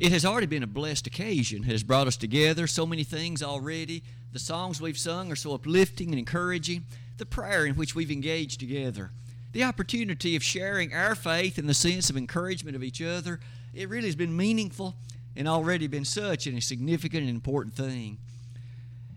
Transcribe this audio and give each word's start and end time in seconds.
It 0.00 0.12
has 0.12 0.24
already 0.24 0.46
been 0.46 0.62
a 0.62 0.66
blessed 0.66 1.06
occasion. 1.06 1.62
It 1.62 1.72
has 1.72 1.82
brought 1.82 2.06
us 2.06 2.16
together. 2.16 2.66
So 2.66 2.86
many 2.86 3.04
things 3.04 3.42
already. 3.42 4.02
The 4.32 4.38
songs 4.38 4.80
we've 4.80 4.96
sung 4.96 5.30
are 5.30 5.36
so 5.36 5.52
uplifting 5.52 6.08
and 6.08 6.18
encouraging. 6.18 6.86
The 7.18 7.26
prayer 7.26 7.66
in 7.66 7.74
which 7.74 7.94
we've 7.94 8.10
engaged 8.10 8.60
together. 8.60 9.10
The 9.52 9.62
opportunity 9.62 10.36
of 10.36 10.42
sharing 10.42 10.94
our 10.94 11.14
faith 11.14 11.58
in 11.58 11.66
the 11.66 11.74
sense 11.74 12.08
of 12.08 12.16
encouragement 12.16 12.76
of 12.76 12.82
each 12.82 13.02
other. 13.02 13.40
It 13.74 13.90
really 13.90 14.06
has 14.06 14.16
been 14.16 14.34
meaningful 14.34 14.96
and 15.36 15.46
already 15.46 15.86
been 15.86 16.06
such 16.06 16.46
a 16.46 16.60
significant 16.60 17.24
and 17.24 17.34
important 17.34 17.74
thing. 17.74 18.16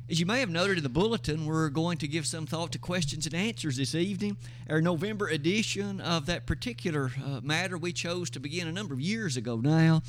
As 0.10 0.20
you 0.20 0.26
may 0.26 0.42
have 0.42 0.50
noted 0.50 0.76
in 0.76 0.84
the 0.84 0.90
bulletin, 0.90 1.46
we're 1.46 1.70
going 1.70 1.98
to 2.00 2.10
give 2.10 2.28
some 2.28 2.46
thought 2.46 2.74
to 2.74 2.78
questions 2.78 3.26
and 3.26 3.34
answers 3.34 3.78
this 3.78 3.96
evening. 3.96 4.36
Our 4.70 4.82
November 4.82 5.30
edition 5.30 6.02
of 6.02 6.26
that 6.26 6.46
particular 6.46 7.10
uh, 7.26 7.40
matter 7.42 7.78
we 7.78 7.94
chose 7.94 8.30
to 8.32 8.42
begin 8.42 8.68
a 8.68 8.74
number 8.74 8.94
of 8.94 9.00
years 9.00 9.38
ago 9.38 9.56
now, 9.56 10.02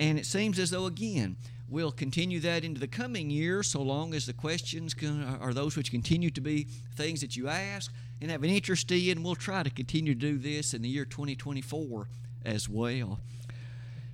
and 0.00 0.18
it 0.18 0.24
seems 0.24 0.58
as 0.58 0.70
though, 0.70 0.86
again, 0.86 1.36
we'll 1.68 1.92
continue 1.92 2.40
that 2.40 2.64
into 2.64 2.80
the 2.80 2.88
coming 2.88 3.28
year 3.28 3.62
so 3.62 3.82
long 3.82 4.14
as 4.14 4.24
the 4.24 4.32
questions 4.32 4.94
can, 4.94 5.22
are 5.42 5.52
those 5.52 5.76
which 5.76 5.90
continue 5.90 6.30
to 6.30 6.40
be 6.40 6.66
things 6.96 7.20
that 7.20 7.36
you 7.36 7.48
ask 7.48 7.92
and 8.22 8.30
have 8.30 8.42
an 8.42 8.48
interest 8.48 8.90
in. 8.90 9.22
We'll 9.22 9.34
try 9.34 9.62
to 9.62 9.68
continue 9.68 10.14
to 10.14 10.18
do 10.18 10.38
this 10.38 10.72
in 10.72 10.80
the 10.80 10.88
year 10.88 11.04
2024 11.04 12.08
as 12.46 12.66
well. 12.66 13.20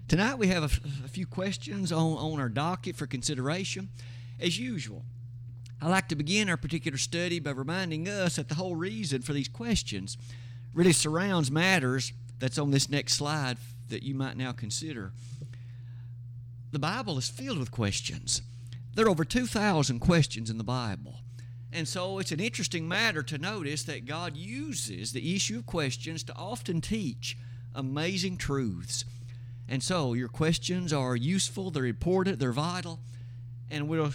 Tonight 0.09 0.34
we 0.34 0.48
have 0.48 0.64
a, 0.64 1.04
a 1.04 1.09
few 1.09 1.24
questions 1.24 1.92
on, 1.92 2.14
on 2.18 2.40
our 2.40 2.48
docket 2.48 2.96
for 2.96 3.06
consideration. 3.06 3.88
As 4.40 4.59
usual, 4.59 5.04
I 5.80 5.88
like 5.88 6.09
to 6.09 6.16
begin 6.16 6.50
our 6.50 6.56
particular 6.56 6.98
study 6.98 7.38
by 7.38 7.52
reminding 7.52 8.09
us 8.09 8.37
that 8.37 8.48
the 8.48 8.56
whole 8.56 8.74
reason 8.74 9.23
for 9.23 9.32
these 9.32 9.48
questions 9.48 10.18
really 10.74 10.92
surrounds 10.92 11.48
matters 11.48 12.12
that's 12.40 12.59
on 12.59 12.73
this 12.73 12.90
next 12.90 13.12
slide 13.12 13.56
that 13.88 14.02
you 14.02 14.16
might 14.16 14.37
now 14.37 14.51
consider. 14.51 15.12
The 16.72 16.78
Bible 16.78 17.18
is 17.18 17.28
filled 17.28 17.59
with 17.59 17.70
questions. 17.70 18.42
There 18.95 19.06
are 19.06 19.10
over 19.10 19.24
2,000 19.24 20.00
questions 20.00 20.50
in 20.50 20.59
the 20.59 20.64
Bible. 20.64 21.20
And 21.73 21.86
so 21.86 22.18
it's 22.18 22.32
an 22.32 22.40
interesting 22.40 22.88
matter 22.88 23.23
to 23.24 23.38
notice 23.38 23.82
that 23.84 24.06
God 24.06 24.36
uses 24.36 25.12
the 25.12 25.34
issue 25.34 25.58
of 25.58 25.66
questions 25.66 26.23
to 26.24 26.34
often 26.34 26.80
teach 26.80 27.36
amazing 27.74 28.38
truths. 28.38 29.04
And 29.68 29.82
so 29.82 30.14
your 30.14 30.28
questions 30.28 30.92
are 30.92 31.16
useful, 31.16 31.70
they're 31.70 31.86
important, 31.86 32.38
they're 32.38 32.52
vital, 32.52 33.01
and 33.70 33.88
we're 33.88 34.10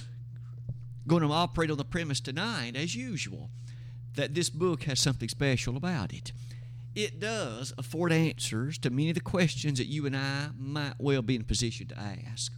going 1.08 1.21
to 1.21 1.31
operate 1.31 1.69
on 1.69 1.77
the 1.77 1.83
premise 1.83 2.19
tonight, 2.19 2.75
as 2.75 2.95
usual, 2.95 3.49
that 4.15 4.33
this 4.33 4.49
book 4.49 4.83
has 4.83 4.99
something 4.99 5.30
special 5.30 5.77
about 5.77 6.13
it. 6.13 6.31
It 6.94 7.20
does 7.20 7.73
afford 7.78 8.11
answers 8.11 8.78
to 8.80 8.89
many 8.89 9.09
of 9.09 9.16
the 9.16 9.22
questions 9.22 9.78
that 9.78 9.88
you 9.88 10.06
and 10.06 10.16
I 10.16 10.50
might 10.58 10.95
well 11.00 11.22
be 11.22 11.36
in 11.36 11.42
a 11.42 11.45
position 11.45 11.88
to 11.88 12.00
ask. 12.00 12.52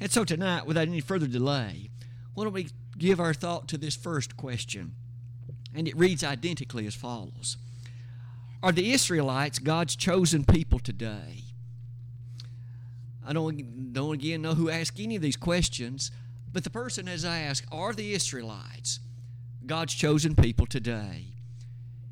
And 0.00 0.10
so 0.10 0.24
tonight, 0.24 0.64
without 0.64 0.88
any 0.88 1.00
further 1.00 1.26
delay, 1.26 1.90
why 2.34 2.44
don't 2.44 2.54
we 2.54 2.68
give 2.96 3.20
our 3.20 3.34
thought 3.34 3.68
to 3.68 3.76
this 3.76 3.96
first 3.96 4.36
question? 4.36 4.94
And 5.74 5.86
it 5.86 5.96
reads 5.96 6.24
identically 6.24 6.86
as 6.86 6.94
follows 6.94 7.58
Are 8.62 8.72
the 8.72 8.92
Israelites 8.92 9.58
God's 9.58 9.94
chosen 9.94 10.44
people 10.44 10.78
today? 10.78 11.44
I 13.26 13.34
don't, 13.34 13.92
don't 13.92 14.14
again 14.14 14.40
know 14.40 14.54
who 14.54 14.70
asked 14.70 14.98
any 14.98 15.16
of 15.16 15.22
these 15.22 15.36
questions, 15.36 16.10
but 16.50 16.64
the 16.64 16.70
person 16.70 17.06
has 17.08 17.26
asked, 17.26 17.66
Are 17.70 17.92
the 17.92 18.14
Israelites 18.14 19.00
God's 19.66 19.94
chosen 19.94 20.34
people 20.34 20.64
today? 20.64 21.26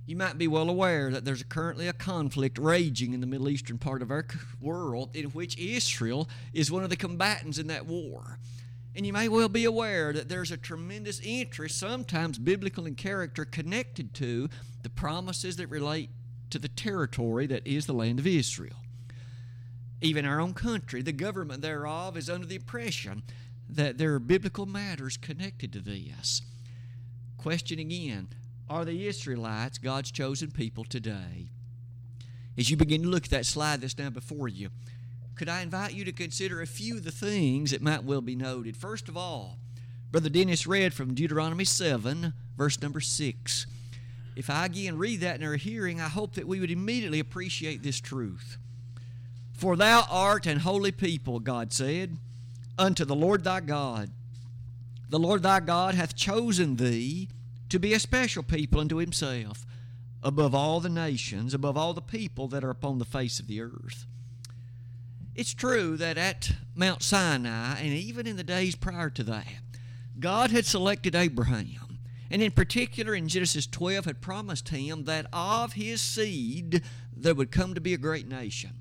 You 0.09 0.17
might 0.17 0.39
be 0.39 0.49
well 0.49 0.71
aware 0.71 1.11
that 1.11 1.27
there's 1.27 1.43
currently 1.43 1.87
a 1.87 1.93
conflict 1.93 2.57
raging 2.57 3.13
in 3.13 3.21
the 3.21 3.27
Middle 3.27 3.51
Eastern 3.51 3.77
part 3.77 4.01
of 4.01 4.11
our 4.11 4.25
world 4.59 5.15
in 5.15 5.27
which 5.27 5.59
Israel 5.59 6.31
is 6.55 6.73
one 6.73 6.83
of 6.83 6.89
the 6.89 6.97
combatants 6.97 7.59
in 7.59 7.67
that 7.67 7.85
war. 7.85 8.39
And 8.97 9.05
you 9.05 9.13
may 9.13 9.29
well 9.29 9.51
be 9.51 9.67
aware 9.67 10.15
that 10.15 10.31
there's 10.31 10.51
a 10.51 10.57
tremendous 10.57 11.21
interest, 11.21 11.79
sometimes 11.79 12.39
biblical 12.39 12.87
in 12.87 12.95
character, 12.95 13.45
connected 13.45 14.15
to 14.15 14.49
the 14.83 14.89
promises 14.89 15.57
that 15.57 15.67
relate 15.67 16.09
to 16.49 16.59
the 16.59 16.69
territory 16.69 17.47
that 17.47 17.67
is 17.67 17.85
the 17.85 17.93
land 17.93 18.19
of 18.19 18.27
Israel. 18.27 18.77
Even 20.01 20.25
our 20.25 20.41
own 20.41 20.55
country, 20.55 21.03
the 21.03 21.13
government 21.13 21.61
thereof 21.61 22.17
is 22.17 22.31
under 22.31 22.47
the 22.47 22.57
impression 22.57 23.23
that 23.69 23.99
there 23.99 24.15
are 24.15 24.19
biblical 24.19 24.65
matters 24.65 25.19
connected 25.19 25.71
to 25.75 25.81
this. 25.81 26.41
Question 27.37 27.79
again 27.79 28.29
Are 28.71 28.85
the 28.85 29.07
Israelites 29.07 29.79
God's 29.79 30.11
chosen 30.11 30.51
people 30.51 30.85
today? 30.85 31.49
As 32.59 32.69
you 32.69 32.77
begin 32.77 33.03
to 33.03 33.09
look 33.09 33.25
at 33.25 33.31
that 33.31 33.47
slide 33.47 33.81
that's 33.81 33.97
now 33.97 34.11
before 34.11 34.47
you, 34.47 34.69
could 35.37 35.49
I 35.49 35.63
invite 35.63 35.95
you 35.95 36.05
to 36.05 36.13
consider 36.13 36.61
a 36.61 36.67
few 36.67 36.99
of 36.99 37.05
the 37.05 37.11
things 37.11 37.71
that 37.71 37.81
might 37.81 38.05
well 38.05 38.21
be 38.21 38.37
noted? 38.37 38.77
First 38.77 39.09
of 39.09 39.17
all, 39.17 39.57
Brother 40.11 40.29
Dennis 40.29 40.67
read 40.67 40.93
from 40.93 41.15
Deuteronomy 41.15 41.65
7, 41.65 42.35
verse 42.59 42.83
number 42.83 43.01
6. 43.01 43.67
If 44.37 44.51
I 44.51 44.67
again 44.67 44.99
read 44.99 45.21
that 45.21 45.41
in 45.41 45.47
our 45.47 45.57
hearing, 45.57 45.99
I 45.99 46.09
hope 46.09 46.35
that 46.35 46.47
we 46.47 46.61
would 46.61 46.71
immediately 46.71 47.21
appreciate 47.21 47.83
this 47.83 48.01
truth. 48.01 48.59
For 49.55 49.77
thou 49.77 50.05
art 50.11 50.47
an 50.47 50.59
holy 50.59 50.93
people, 50.93 51.41
God 51.41 51.73
said 51.73 52.19
unto 52.79 53.07
the 53.07 53.17
Lord 53.17 53.45
thy 53.45 53.61
God. 53.61 54.11
The 55.09 55.19
Lord 55.19 55.43
thy 55.43 55.61
God 55.61 55.95
hath 55.95 56.15
chosen 56.15 56.77
thee 56.77 57.29
to 57.69 57.79
be 57.79 57.93
a 57.95 58.01
special 58.01 58.43
people 58.43 58.81
unto 58.81 58.97
himself, 58.97 59.67
above 60.23 60.55
all 60.55 60.81
the 60.81 60.89
nations, 60.89 61.55
above 61.55 61.77
all 61.77 61.95
the 61.95 62.01
people 62.01 62.49
that 62.49 62.65
are 62.65 62.71
upon 62.71 62.99
the 62.99 63.05
face 63.05 63.39
of 63.39 63.47
the 63.47 63.61
earth. 63.61 64.07
It's 65.35 65.55
true 65.55 65.97
that 65.99 66.19
at 66.19 66.53
Mount 66.75 67.03
Sinai, 67.03 67.79
and 67.79 67.93
even 67.93 68.27
in 68.27 68.37
the 68.37 68.43
days 68.43 68.75
prior 68.75 69.11
to 69.11 69.23
that, 69.25 69.47
God 70.19 70.51
had 70.51 70.67
selected 70.67 71.15
Abraham, 71.15 72.01
and 72.31 72.43
in 72.43 72.51
particular 72.51 73.15
in 73.15 73.29
Genesis 73.29 73.67
12 73.67 74.05
had 74.05 74.21
promised 74.21 74.71
him 74.71 75.05
that 75.05 75.27
of 75.33 75.75
his 75.75 76.01
seed 76.01 76.83
there 77.17 77.35
would 77.35 77.53
come 77.53 77.75
to 77.75 77.81
be 77.81 77.95
a 77.95 77.99
great 77.99 78.27
nation. 78.27 78.78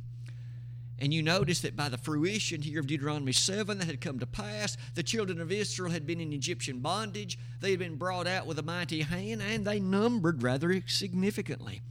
And 1.00 1.14
you 1.14 1.22
notice 1.22 1.62
that 1.62 1.76
by 1.76 1.90
the 1.90 1.98
fruition 1.98 2.62
here 2.62 2.80
of 2.80 2.88
Deuteronomy 2.88 3.32
7 3.32 3.78
that 3.78 3.86
had 3.86 4.02
come 4.02 4.18
to 4.20 4.26
pass, 4.26 4.78
the 4.96 5.04
children 5.04 5.40
of 5.40 5.52
Israel 5.52 5.92
had 5.92 6.08
been 6.08 6.20
in 6.20 6.34
Egyptian 6.34 6.80
bondage. 6.80 7.38
They 7.60 7.72
had 7.72 7.80
been 7.80 7.98
brought 7.98 8.26
out 8.26 8.48
with 8.48 8.58
a 8.58 8.64
mighty 8.64 9.02
hand, 9.02 9.44
and 9.44 9.66
they 9.66 9.80
numbered 9.80 10.42
rather 10.42 10.82
significantly. 10.88 11.82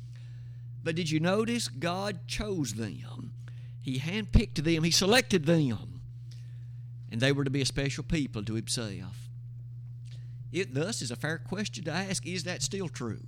But 0.83 0.97
did 0.97 1.11
you 1.11 1.21
notice 1.21 1.69
God 1.69 2.27
chose 2.27 2.75
them? 2.75 3.33
He 3.81 4.01
handpicked 4.01 4.65
them, 4.65 4.83
He 4.83 4.91
selected 4.91 5.47
them, 5.47 6.01
and 7.13 7.21
they 7.21 7.31
were 7.31 7.45
to 7.45 7.51
be 7.51 7.63
a 7.63 7.67
special 7.67 8.03
people 8.03 8.43
to 8.45 8.55
Himself. 8.55 9.29
It 10.53 10.75
thus 10.75 11.03
is 11.03 11.13
a 11.13 11.17
fair 11.17 11.39
question 11.39 11.85
to 11.85 11.93
ask 11.93 12.27
is 12.27 12.45
that 12.45 12.63
still 12.63 12.89
true? 12.89 13.23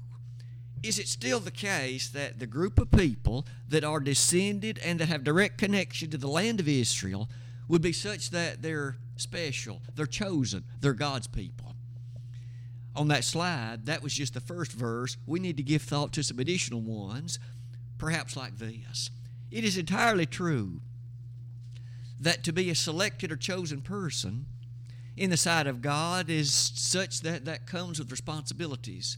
Is 0.83 0.99
it 0.99 1.09
still 1.09 1.41
the 1.41 1.51
case 1.51 2.09
that 2.09 2.39
the 2.39 2.47
group 2.47 2.79
of 2.79 2.91
people 2.91 3.47
that 3.69 3.85
are 3.85 4.01
descended 4.01 4.79
and 4.85 5.01
that 5.01 5.09
have 5.09 5.25
direct 5.25 5.59
connection 5.59 6.11
to 6.11 6.19
the 6.19 6.29
land 6.29 6.61
of 6.61 6.69
Israel 6.69 7.29
would 7.69 7.83
be 7.83 7.93
such 7.93 8.31
that 8.31 8.63
they're 8.63 8.97
special, 9.17 9.83
they're 9.95 10.07
chosen, 10.07 10.65
they're 10.81 10.95
God's 10.95 11.27
people? 11.27 11.75
On 12.97 13.09
that 13.09 13.25
slide, 13.25 13.87
that 13.87 14.03
was 14.03 14.15
just 14.15 14.35
the 14.35 14.41
first 14.41 14.73
verse. 14.73 15.17
We 15.27 15.41
need 15.41 15.57
to 15.59 15.63
give 15.63 15.83
thought 15.83 16.13
to 16.15 16.23
some 16.23 16.39
additional 16.39 16.81
ones, 16.81 17.39
perhaps 17.99 18.37
like 18.37 18.59
this. 18.59 19.11
It 19.51 19.65
is 19.65 19.77
entirely 19.77 20.27
true 20.27 20.81
that 22.21 22.43
to 22.45 22.53
be 22.53 22.71
a 22.71 22.75
selected 22.75 23.31
or 23.31 23.37
chosen 23.37 23.81
person 23.81 24.47
in 25.17 25.31
the 25.31 25.37
sight 25.37 25.67
of 25.67 25.83
God 25.83 26.31
is 26.31 26.53
such 26.53 27.21
that 27.23 27.45
that 27.45 27.67
comes 27.67 27.99
with 27.99 28.11
responsibilities 28.11 29.17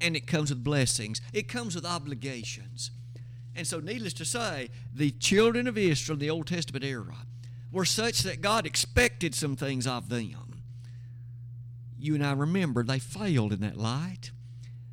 and 0.00 0.16
it 0.16 0.26
comes 0.26 0.50
with 0.50 0.64
blessings, 0.64 1.20
it 1.32 1.48
comes 1.48 1.74
with 1.74 1.84
obligations. 1.84 2.90
And 3.54 3.66
so, 3.66 3.80
needless 3.80 4.12
to 4.14 4.24
say, 4.24 4.70
the 4.94 5.10
children 5.10 5.66
of 5.66 5.76
Israel 5.76 6.14
in 6.14 6.20
the 6.20 6.30
Old 6.30 6.46
Testament 6.46 6.84
era 6.84 7.16
were 7.72 7.84
such 7.84 8.22
that 8.22 8.40
God 8.40 8.66
expected 8.66 9.34
some 9.34 9.56
things 9.56 9.86
of 9.86 10.08
them. 10.08 10.62
You 11.98 12.14
and 12.14 12.24
I 12.24 12.32
remember 12.32 12.82
they 12.82 12.98
failed 12.98 13.52
in 13.52 13.60
that 13.60 13.76
light. 13.76 14.30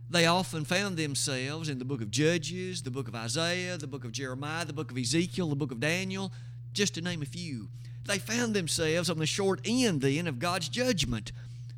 They 0.09 0.25
often 0.25 0.65
found 0.65 0.97
themselves 0.97 1.69
in 1.69 1.79
the 1.79 1.85
book 1.85 2.01
of 2.01 2.11
Judges, 2.11 2.81
the 2.81 2.91
book 2.91 3.07
of 3.07 3.15
Isaiah, 3.15 3.77
the 3.77 3.87
book 3.87 4.05
of 4.05 4.11
Jeremiah, 4.11 4.65
the 4.65 4.73
book 4.73 4.91
of 4.91 4.97
Ezekiel, 4.97 5.49
the 5.49 5.55
book 5.55 5.71
of 5.71 5.79
Daniel, 5.79 6.31
just 6.71 6.95
to 6.95 7.01
name 7.01 7.21
a 7.21 7.25
few. 7.25 7.69
They 8.05 8.19
found 8.19 8.53
themselves 8.53 9.09
on 9.09 9.17
the 9.17 9.25
short 9.25 9.59
end 9.65 10.01
then 10.01 10.27
of 10.27 10.39
God's 10.39 10.69
judgment, 10.69 11.31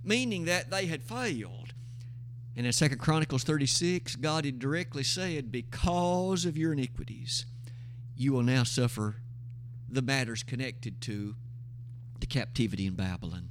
meaning 0.03 0.45
that 0.45 0.69
they 0.69 0.85
had 0.85 1.03
failed. 1.03 1.58
And 2.55 2.65
in 2.65 2.73
2 2.73 2.89
Chronicles 2.97 3.43
36, 3.43 4.15
God 4.17 4.45
had 4.45 4.59
directly 4.59 5.03
said, 5.03 5.51
Because 5.51 6.45
of 6.45 6.57
your 6.57 6.73
iniquities, 6.73 7.45
you 8.17 8.33
will 8.33 8.43
now 8.43 8.63
suffer 8.63 9.17
the 9.87 10.01
matters 10.01 10.43
connected 10.43 11.01
to 11.01 11.35
the 12.19 12.25
captivity 12.25 12.85
in 12.85 12.95
Babylon. 12.95 13.49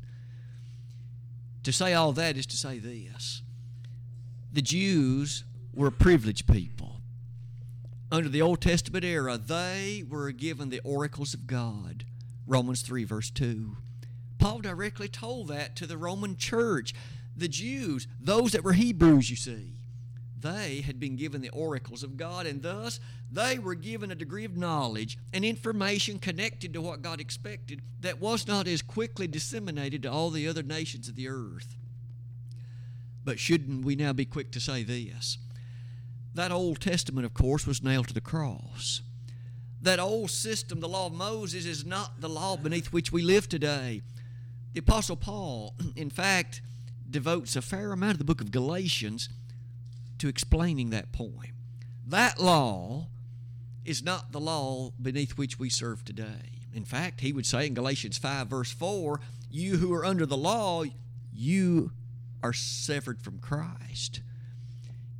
To 1.64 1.72
say 1.72 1.94
all 1.94 2.12
that 2.12 2.36
is 2.36 2.46
to 2.46 2.56
say 2.56 2.78
this 2.78 3.42
the 4.52 4.62
Jews 4.62 5.44
were 5.74 5.88
a 5.88 5.92
privileged 5.92 6.46
people. 6.46 7.02
Under 8.10 8.28
the 8.28 8.40
Old 8.40 8.62
Testament 8.62 9.04
era, 9.04 9.36
they 9.36 10.02
were 10.08 10.32
given 10.32 10.70
the 10.70 10.80
oracles 10.82 11.34
of 11.34 11.46
God, 11.46 12.04
Romans 12.46 12.80
3, 12.80 13.04
verse 13.04 13.30
2. 13.30 13.76
Paul 14.38 14.60
directly 14.60 15.08
told 15.08 15.48
that 15.48 15.76
to 15.76 15.86
the 15.86 15.98
Roman 15.98 16.36
church. 16.36 16.94
The 17.38 17.48
Jews, 17.48 18.08
those 18.20 18.50
that 18.52 18.64
were 18.64 18.72
Hebrews, 18.72 19.30
you 19.30 19.36
see, 19.36 19.74
they 20.40 20.80
had 20.80 20.98
been 20.98 21.14
given 21.14 21.40
the 21.40 21.50
oracles 21.50 22.02
of 22.02 22.16
God, 22.16 22.46
and 22.46 22.62
thus 22.62 22.98
they 23.30 23.60
were 23.60 23.76
given 23.76 24.10
a 24.10 24.16
degree 24.16 24.44
of 24.44 24.56
knowledge 24.56 25.18
and 25.32 25.44
information 25.44 26.18
connected 26.18 26.72
to 26.72 26.80
what 26.80 27.00
God 27.00 27.20
expected 27.20 27.80
that 28.00 28.20
was 28.20 28.48
not 28.48 28.66
as 28.66 28.82
quickly 28.82 29.28
disseminated 29.28 30.02
to 30.02 30.10
all 30.10 30.30
the 30.30 30.48
other 30.48 30.64
nations 30.64 31.08
of 31.08 31.14
the 31.14 31.28
earth. 31.28 31.76
But 33.24 33.38
shouldn't 33.38 33.84
we 33.84 33.94
now 33.94 34.12
be 34.12 34.24
quick 34.24 34.50
to 34.52 34.60
say 34.60 34.82
this? 34.82 35.38
That 36.34 36.50
Old 36.50 36.80
Testament, 36.80 37.24
of 37.24 37.34
course, 37.34 37.68
was 37.68 37.84
nailed 37.84 38.08
to 38.08 38.14
the 38.14 38.20
cross. 38.20 39.02
That 39.80 40.00
old 40.00 40.32
system, 40.32 40.80
the 40.80 40.88
law 40.88 41.06
of 41.06 41.12
Moses, 41.12 41.66
is 41.66 41.86
not 41.86 42.20
the 42.20 42.28
law 42.28 42.56
beneath 42.56 42.92
which 42.92 43.12
we 43.12 43.22
live 43.22 43.48
today. 43.48 44.02
The 44.72 44.80
Apostle 44.80 45.16
Paul, 45.16 45.74
in 45.96 46.10
fact, 46.10 46.62
devotes 47.10 47.56
a 47.56 47.62
fair 47.62 47.92
amount 47.92 48.12
of 48.12 48.18
the 48.18 48.24
book 48.24 48.40
of 48.40 48.50
Galatians 48.50 49.28
to 50.18 50.28
explaining 50.28 50.90
that 50.90 51.12
point. 51.12 51.52
That 52.06 52.40
law 52.40 53.06
is 53.84 54.02
not 54.02 54.32
the 54.32 54.40
law 54.40 54.92
beneath 55.00 55.38
which 55.38 55.58
we 55.58 55.70
serve 55.70 56.04
today. 56.04 56.58
In 56.74 56.84
fact, 56.84 57.20
he 57.20 57.32
would 57.32 57.46
say 57.46 57.66
in 57.66 57.74
Galatians 57.74 58.18
5, 58.18 58.48
verse 58.48 58.70
4, 58.70 59.20
You 59.50 59.78
who 59.78 59.92
are 59.94 60.04
under 60.04 60.26
the 60.26 60.36
law, 60.36 60.84
you 61.32 61.92
are 62.42 62.52
severed 62.52 63.22
from 63.22 63.38
Christ. 63.38 64.20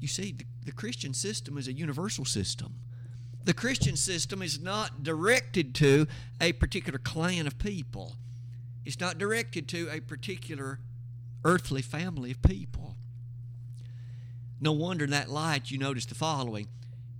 You 0.00 0.08
see, 0.08 0.32
the, 0.32 0.44
the 0.67 0.73
Christian 0.73 1.14
system 1.14 1.58
is 1.58 1.69
a 1.69 1.73
universal 1.73 2.25
system. 2.25 2.75
The 3.44 3.55
Christian 3.55 3.96
system 3.96 4.43
is 4.43 4.61
not 4.61 5.02
directed 5.02 5.75
to 5.76 6.06
a 6.41 6.52
particular 6.52 6.99
clan 6.99 7.46
of 7.46 7.58
people. 7.58 8.17
It's 8.84 9.00
not 9.00 9.19
directed 9.19 9.69
to 9.69 9.88
a 9.91 10.00
particular 10.00 10.81
earthly 11.44 11.82
family 11.82 12.31
of 12.31 12.43
people. 12.43 12.96
No 14.61 14.73
wonder 14.73 15.05
in 15.05 15.11
that 15.11 15.31
light 15.31 15.70
you 15.70 15.79
notice 15.79 16.06
the 16.06 16.14
following 16.14 16.69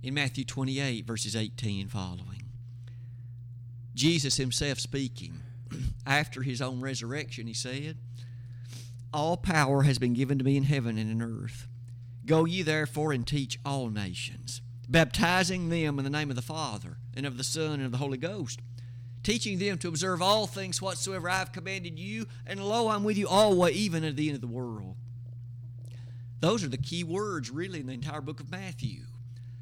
in 0.03 0.13
Matthew 0.13 0.45
28, 0.45 1.05
verses 1.05 1.35
18 1.35 1.81
and 1.81 1.91
following. 1.91 2.43
Jesus 3.93 4.37
himself 4.37 4.79
speaking, 4.79 5.41
after 6.05 6.41
his 6.41 6.61
own 6.61 6.81
resurrection, 6.81 7.47
he 7.47 7.53
said, 7.53 7.97
All 9.13 9.37
power 9.37 9.83
has 9.83 9.99
been 9.99 10.13
given 10.13 10.37
to 10.37 10.45
me 10.45 10.57
in 10.57 10.63
heaven 10.63 10.97
and 10.97 11.11
in 11.11 11.21
earth. 11.21 11.67
Go 12.25 12.45
ye 12.45 12.61
therefore 12.61 13.11
and 13.11 13.25
teach 13.25 13.59
all 13.65 13.89
nations, 13.89 14.61
baptizing 14.87 15.69
them 15.69 15.97
in 15.97 16.05
the 16.05 16.09
name 16.09 16.29
of 16.29 16.35
the 16.35 16.41
Father, 16.41 16.97
and 17.15 17.25
of 17.25 17.37
the 17.37 17.43
Son, 17.43 17.73
and 17.73 17.85
of 17.85 17.91
the 17.91 17.97
Holy 17.97 18.17
Ghost, 18.17 18.61
teaching 19.29 19.59
them 19.59 19.77
to 19.77 19.87
observe 19.87 20.23
all 20.23 20.47
things 20.47 20.81
whatsoever 20.81 21.29
I 21.29 21.37
have 21.37 21.51
commanded 21.51 21.99
you, 21.99 22.25
and 22.47 22.59
lo, 22.59 22.87
I'm 22.87 23.03
with 23.03 23.15
you 23.15 23.27
always, 23.27 23.75
even 23.75 24.03
at 24.03 24.15
the 24.15 24.27
end 24.27 24.33
of 24.33 24.41
the 24.41 24.47
world. 24.47 24.95
Those 26.39 26.63
are 26.63 26.67
the 26.67 26.77
key 26.77 27.03
words, 27.03 27.51
really, 27.51 27.79
in 27.79 27.85
the 27.85 27.93
entire 27.93 28.21
book 28.21 28.39
of 28.39 28.49
Matthew. 28.49 29.01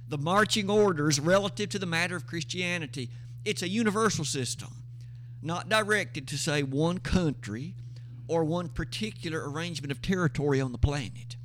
The 0.08 0.18
marching 0.18 0.70
orders 0.70 1.20
relative 1.20 1.68
to 1.72 1.80
the 1.80 1.86
matter 1.86 2.16
of 2.16 2.26
Christianity. 2.26 3.10
It's 3.44 3.62
a 3.62 3.68
universal 3.68 4.24
system, 4.24 4.70
not 5.42 5.68
directed 5.68 6.30
to, 6.30 6.38
say, 6.38 6.64
one 6.64 7.00
country 7.00 7.76
or 8.30 8.46
one 8.46 8.70
particular 8.70 9.52
arrangement 9.52 9.92
of 9.92 10.02
territory 10.02 10.62
on 10.62 10.72
the 10.72 10.78
planet. 10.78 11.36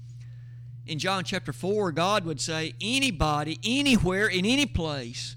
In 0.87 1.01
John 1.01 1.25
chapter 1.25 1.53
4, 1.53 1.91
God 1.91 2.25
would 2.25 2.41
say, 2.41 2.75
anybody, 2.81 3.59
anywhere, 3.65 4.29
in 4.29 4.47
any 4.47 4.67
place 4.67 5.35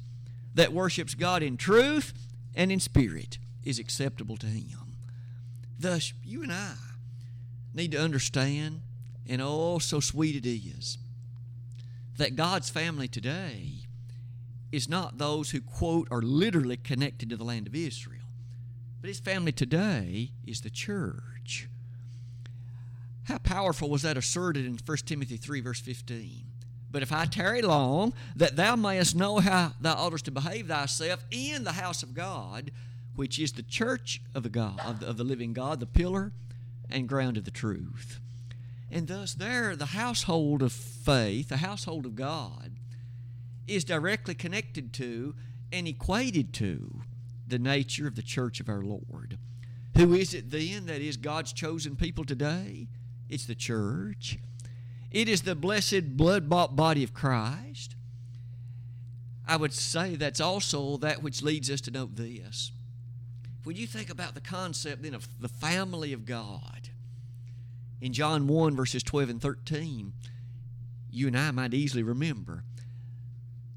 that 0.54 0.72
worships 0.72 1.16
God 1.16 1.42
in 1.42 1.58
truth 1.58 2.14
and 2.56 2.72
in 2.72 2.80
spirit 2.80 3.38
is 3.64 3.80
acceptable 3.80 4.38
to 4.38 4.48
Him. 4.48 4.98
Thus, 5.78 6.14
you 6.24 6.44
and 6.44 6.52
I 6.52 6.76
need 7.74 7.92
to 7.92 8.02
understand 8.02 8.82
and 9.28 9.42
oh, 9.42 9.80
so 9.80 10.00
sweet 10.00 10.36
it 10.36 10.48
is 10.48 10.98
that 12.18 12.36
God's 12.36 12.70
family 12.70 13.08
today 13.08 13.72
is 14.72 14.88
not 14.88 15.18
those 15.18 15.52
who, 15.52 15.62
quote, 15.62 16.08
are 16.12 16.22
literally 16.22 16.78
connected 16.78 17.30
to 17.30 17.38
the 17.38 17.44
land 17.44 17.68
of 17.68 17.76
Israel, 17.76 18.26
but 19.02 19.08
His 19.08 19.20
family 19.20 19.52
today 19.52 20.32
is 20.46 20.62
the 20.62 20.70
church. 20.70 21.68
How 23.26 23.40
powerful 23.40 23.90
was 23.90 24.04
that 24.04 24.18
asserted 24.18 24.66
in 24.66 24.78
1 24.86 24.98
Timothy 25.06 25.38
3, 25.38 25.62
verse 25.62 25.82
15? 25.82 26.46
But 26.96 27.04
if 27.04 27.12
I 27.12 27.26
tarry 27.26 27.62
long, 27.62 28.14
that 28.38 28.56
thou 28.56 28.78
mayest 28.78 29.18
know 29.18 29.40
how 29.40 29.74
thou 29.82 29.96
oughtest 29.96 30.24
to 30.26 30.32
behave 30.32 30.70
thyself 30.70 31.26
in 31.30 31.66
the 31.66 31.74
house 31.74 32.04
of 32.04 32.14
God, 32.14 32.72
which 33.18 33.38
is 33.38 33.52
the 33.52 33.64
church 33.64 34.22
of 34.34 34.44
the 34.44 34.50
God 34.50 34.80
of 34.80 35.02
the, 35.02 35.08
of 35.10 35.18
the 35.18 35.26
living 35.26 35.52
God, 35.52 35.82
the 35.82 35.88
pillar 35.88 36.32
and 36.90 37.10
ground 37.10 37.36
of 37.36 37.44
the 37.44 37.52
truth. 37.52 38.22
And 38.90 39.10
thus, 39.10 39.34
there, 39.34 39.76
the 39.76 39.88
household 39.88 40.62
of 40.62 40.72
faith, 40.72 41.50
the 41.50 41.58
household 41.58 42.06
of 42.06 42.16
God, 42.16 42.78
is 43.68 43.84
directly 43.84 44.34
connected 44.34 44.94
to 44.94 45.36
and 45.74 45.90
equated 45.90 46.54
to 46.54 47.02
the 47.46 47.60
nature 47.60 48.08
of 48.08 48.16
the 48.16 48.22
church 48.22 48.62
of 48.62 48.70
our 48.70 48.84
Lord. 48.84 49.38
Who 49.98 50.14
is 50.14 50.34
it 50.34 50.50
then 50.50 50.86
that 50.86 51.02
is 51.02 51.18
God's 51.18 51.52
chosen 51.52 51.98
people 51.98 52.24
today? 52.24 52.88
It's 53.28 53.48
the 53.48 53.54
church. 53.54 54.40
It 55.16 55.30
is 55.30 55.44
the 55.44 55.56
blessed 55.56 56.18
blood 56.18 56.50
bought 56.50 56.76
body 56.76 57.02
of 57.02 57.14
Christ. 57.14 57.96
I 59.48 59.56
would 59.56 59.72
say 59.72 60.18
that's 60.18 60.42
also 60.42 60.98
that 60.98 61.24
which 61.24 61.42
leads 61.42 61.72
us 61.72 61.80
to 61.82 61.92
note 61.92 62.18
this. 62.18 62.74
When 63.64 63.78
you 63.78 63.88
think 63.88 64.10
about 64.10 64.36
the 64.36 64.42
concept 64.42 65.04
then 65.04 65.14
of 65.14 65.30
the 65.40 65.48
family 65.48 66.12
of 66.12 66.26
God, 66.26 66.90
in 68.02 68.12
John 68.12 68.46
1, 68.46 68.76
verses 68.76 69.04
12 69.04 69.30
and 69.30 69.42
13, 69.42 70.12
you 71.10 71.28
and 71.28 71.40
I 71.40 71.52
might 71.52 71.74
easily 71.74 72.04
remember 72.04 72.66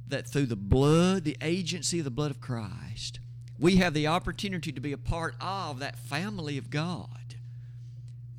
that 0.08 0.26
through 0.26 0.46
the 0.46 0.56
blood, 0.56 1.22
the 1.22 1.36
agency 1.40 2.00
of 2.00 2.04
the 2.04 2.10
blood 2.10 2.32
of 2.32 2.40
Christ, 2.40 3.20
we 3.60 3.76
have 3.76 3.94
the 3.94 4.08
opportunity 4.08 4.72
to 4.72 4.80
be 4.80 4.92
a 4.92 4.98
part 4.98 5.36
of 5.40 5.78
that 5.78 6.00
family 6.00 6.58
of 6.58 6.68
God. 6.68 7.36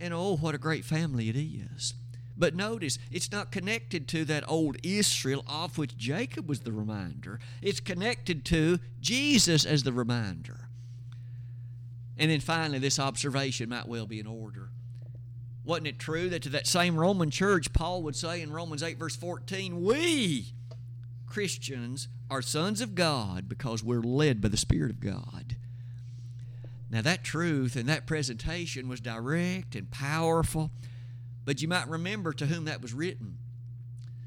And 0.01 0.13
oh, 0.13 0.35
what 0.35 0.53
a 0.53 0.57
great 0.57 0.83
family 0.83 1.29
it 1.29 1.37
is. 1.37 1.93
But 2.39 2.55
notice, 2.55 2.97
it's 3.11 3.33
not 3.33 3.51
connected 3.51 4.07
to 4.07 4.23
that 4.25 4.49
old 4.49 4.77
Israel 4.81 5.43
of 5.45 5.77
which 5.77 5.97
Jacob 5.97 6.47
was 6.47 6.61
the 6.61 6.71
reminder. 6.71 7.41
It's 7.61 7.81
connected 7.81 8.45
to 8.45 8.79
Jesus 9.01 9.65
as 9.65 9.83
the 9.83 9.91
reminder. 9.91 10.69
And 12.17 12.31
then 12.31 12.39
finally, 12.39 12.79
this 12.79 12.97
observation 12.97 13.67
might 13.67 13.89
well 13.89 14.07
be 14.07 14.21
in 14.21 14.25
order. 14.25 14.69
Wasn't 15.65 15.87
it 15.87 15.99
true 15.99 16.29
that 16.29 16.41
to 16.43 16.49
that 16.49 16.65
same 16.65 16.97
Roman 16.97 17.29
church, 17.29 17.73
Paul 17.73 18.03
would 18.03 18.15
say 18.15 18.41
in 18.41 18.53
Romans 18.53 18.81
8, 18.81 18.97
verse 18.97 19.17
14, 19.17 19.83
We, 19.83 20.53
Christians, 21.27 22.07
are 22.31 22.41
sons 22.41 22.79
of 22.79 22.95
God 22.95 23.49
because 23.49 23.83
we're 23.83 24.01
led 24.01 24.39
by 24.39 24.47
the 24.47 24.57
Spirit 24.57 24.91
of 24.91 25.01
God. 25.01 25.57
Now, 26.89 27.01
that 27.01 27.23
truth 27.23 27.75
and 27.75 27.87
that 27.89 28.07
presentation 28.07 28.87
was 28.87 28.99
direct 28.99 29.75
and 29.75 29.91
powerful, 29.91 30.71
but 31.49 31.63
you 31.63 31.67
might 31.67 31.89
remember 31.89 32.31
to 32.31 32.45
whom 32.45 32.65
that 32.65 32.79
was 32.79 32.93
written. 32.93 33.39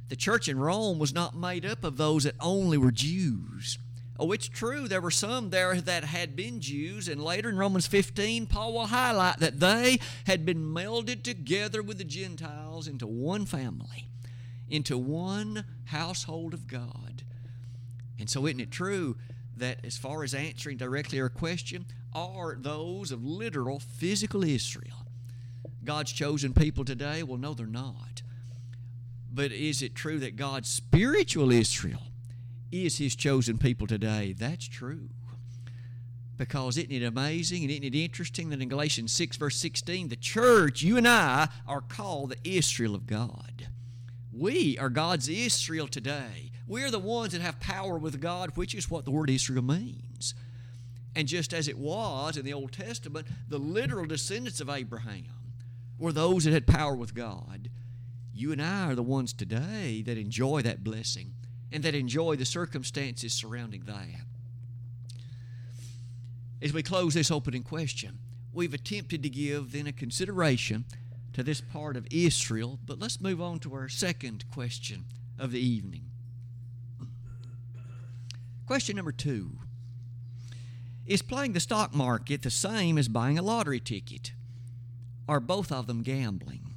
The 0.08 0.16
church 0.16 0.48
in 0.48 0.58
Rome 0.58 0.98
was 0.98 1.14
not 1.14 1.36
made 1.36 1.64
up 1.64 1.84
of 1.84 1.96
those 1.96 2.24
that 2.24 2.34
only 2.40 2.76
were 2.76 2.90
Jews. 2.90 3.78
Oh, 4.18 4.32
it's 4.32 4.48
true, 4.48 4.88
there 4.88 5.00
were 5.00 5.12
some 5.12 5.50
there 5.50 5.80
that 5.80 6.02
had 6.02 6.34
been 6.34 6.60
Jews, 6.60 7.06
and 7.06 7.22
later 7.22 7.48
in 7.48 7.56
Romans 7.56 7.86
15, 7.86 8.46
Paul 8.46 8.72
will 8.72 8.86
highlight 8.86 9.38
that 9.38 9.60
they 9.60 10.00
had 10.26 10.44
been 10.44 10.64
melded 10.64 11.22
together 11.22 11.80
with 11.80 11.98
the 11.98 12.04
Gentiles 12.04 12.88
into 12.88 13.06
one 13.06 13.46
family, 13.46 14.08
into 14.68 14.98
one 14.98 15.64
household 15.84 16.52
of 16.52 16.66
God. 16.66 17.22
And 18.18 18.28
so, 18.28 18.48
isn't 18.48 18.58
it 18.58 18.72
true 18.72 19.16
that 19.56 19.78
as 19.84 19.96
far 19.96 20.24
as 20.24 20.34
answering 20.34 20.76
directly 20.76 21.20
our 21.20 21.28
question, 21.28 21.86
are 22.12 22.56
those 22.56 23.12
of 23.12 23.24
literal 23.24 23.78
physical 23.78 24.42
Israel 24.42 25.01
God's 25.84 26.12
chosen 26.12 26.52
people 26.52 26.84
today? 26.84 27.22
Well, 27.22 27.38
no, 27.38 27.54
they're 27.54 27.66
not. 27.66 28.22
But 29.32 29.52
is 29.52 29.82
it 29.82 29.94
true 29.94 30.18
that 30.20 30.36
God's 30.36 30.68
spiritual 30.68 31.50
Israel 31.50 32.02
is 32.72 32.98
his 32.98 33.14
chosen 33.14 33.58
people 33.58 33.86
today. 33.86 34.34
That's 34.36 34.66
true. 34.66 35.10
Because 36.38 36.78
isn't 36.78 36.90
it 36.90 37.04
amazing 37.04 37.62
and 37.62 37.70
isn't 37.70 37.84
it 37.84 37.94
interesting 37.94 38.50
that 38.50 38.62
in 38.62 38.68
Galatians 38.68 39.12
6, 39.12 39.36
verse 39.36 39.56
16, 39.56 40.08
the 40.08 40.16
church, 40.16 40.82
you 40.82 40.96
and 40.96 41.06
I, 41.06 41.48
are 41.68 41.82
called 41.82 42.30
the 42.30 42.56
Israel 42.56 42.94
of 42.94 43.06
God. 43.06 43.68
We 44.32 44.78
are 44.78 44.88
God's 44.88 45.28
Israel 45.28 45.86
today. 45.86 46.50
We're 46.66 46.90
the 46.90 46.98
ones 46.98 47.32
that 47.32 47.42
have 47.42 47.60
power 47.60 47.98
with 47.98 48.20
God, 48.20 48.56
which 48.56 48.74
is 48.74 48.90
what 48.90 49.04
the 49.04 49.10
word 49.10 49.28
Israel 49.28 49.62
means. 49.62 50.34
And 51.14 51.28
just 51.28 51.52
as 51.52 51.68
it 51.68 51.76
was 51.76 52.38
in 52.38 52.46
the 52.46 52.54
Old 52.54 52.72
Testament, 52.72 53.26
the 53.48 53.58
literal 53.58 54.06
descendants 54.06 54.60
of 54.62 54.70
Abraham 54.70 55.41
were 56.02 56.12
those 56.12 56.44
that 56.44 56.52
had 56.52 56.66
power 56.66 56.96
with 56.96 57.14
God. 57.14 57.70
You 58.34 58.50
and 58.50 58.60
I 58.60 58.90
are 58.90 58.94
the 58.96 59.04
ones 59.04 59.32
today 59.32 60.02
that 60.02 60.18
enjoy 60.18 60.60
that 60.62 60.82
blessing 60.82 61.34
and 61.70 61.84
that 61.84 61.94
enjoy 61.94 62.34
the 62.34 62.44
circumstances 62.44 63.32
surrounding 63.32 63.84
that. 63.84 64.26
as 66.60 66.72
we 66.72 66.82
close 66.82 67.14
this 67.14 67.30
opening 67.30 67.62
question, 67.62 68.18
we've 68.52 68.74
attempted 68.74 69.22
to 69.22 69.30
give 69.30 69.72
then 69.72 69.86
a 69.86 69.92
consideration 69.92 70.84
to 71.32 71.42
this 71.44 71.60
part 71.60 71.96
of 71.96 72.06
Israel, 72.10 72.80
but 72.84 72.98
let's 72.98 73.20
move 73.20 73.40
on 73.40 73.60
to 73.60 73.72
our 73.72 73.88
second 73.88 74.44
question 74.50 75.04
of 75.38 75.52
the 75.52 75.60
evening. 75.60 76.10
Question 78.66 78.96
number 78.96 79.12
two 79.12 79.52
Is 81.06 81.22
playing 81.22 81.52
the 81.52 81.60
stock 81.60 81.94
market 81.94 82.42
the 82.42 82.50
same 82.50 82.98
as 82.98 83.06
buying 83.06 83.38
a 83.38 83.42
lottery 83.42 83.80
ticket? 83.80 84.32
Are 85.28 85.40
both 85.40 85.70
of 85.70 85.86
them 85.86 86.02
gambling? 86.02 86.74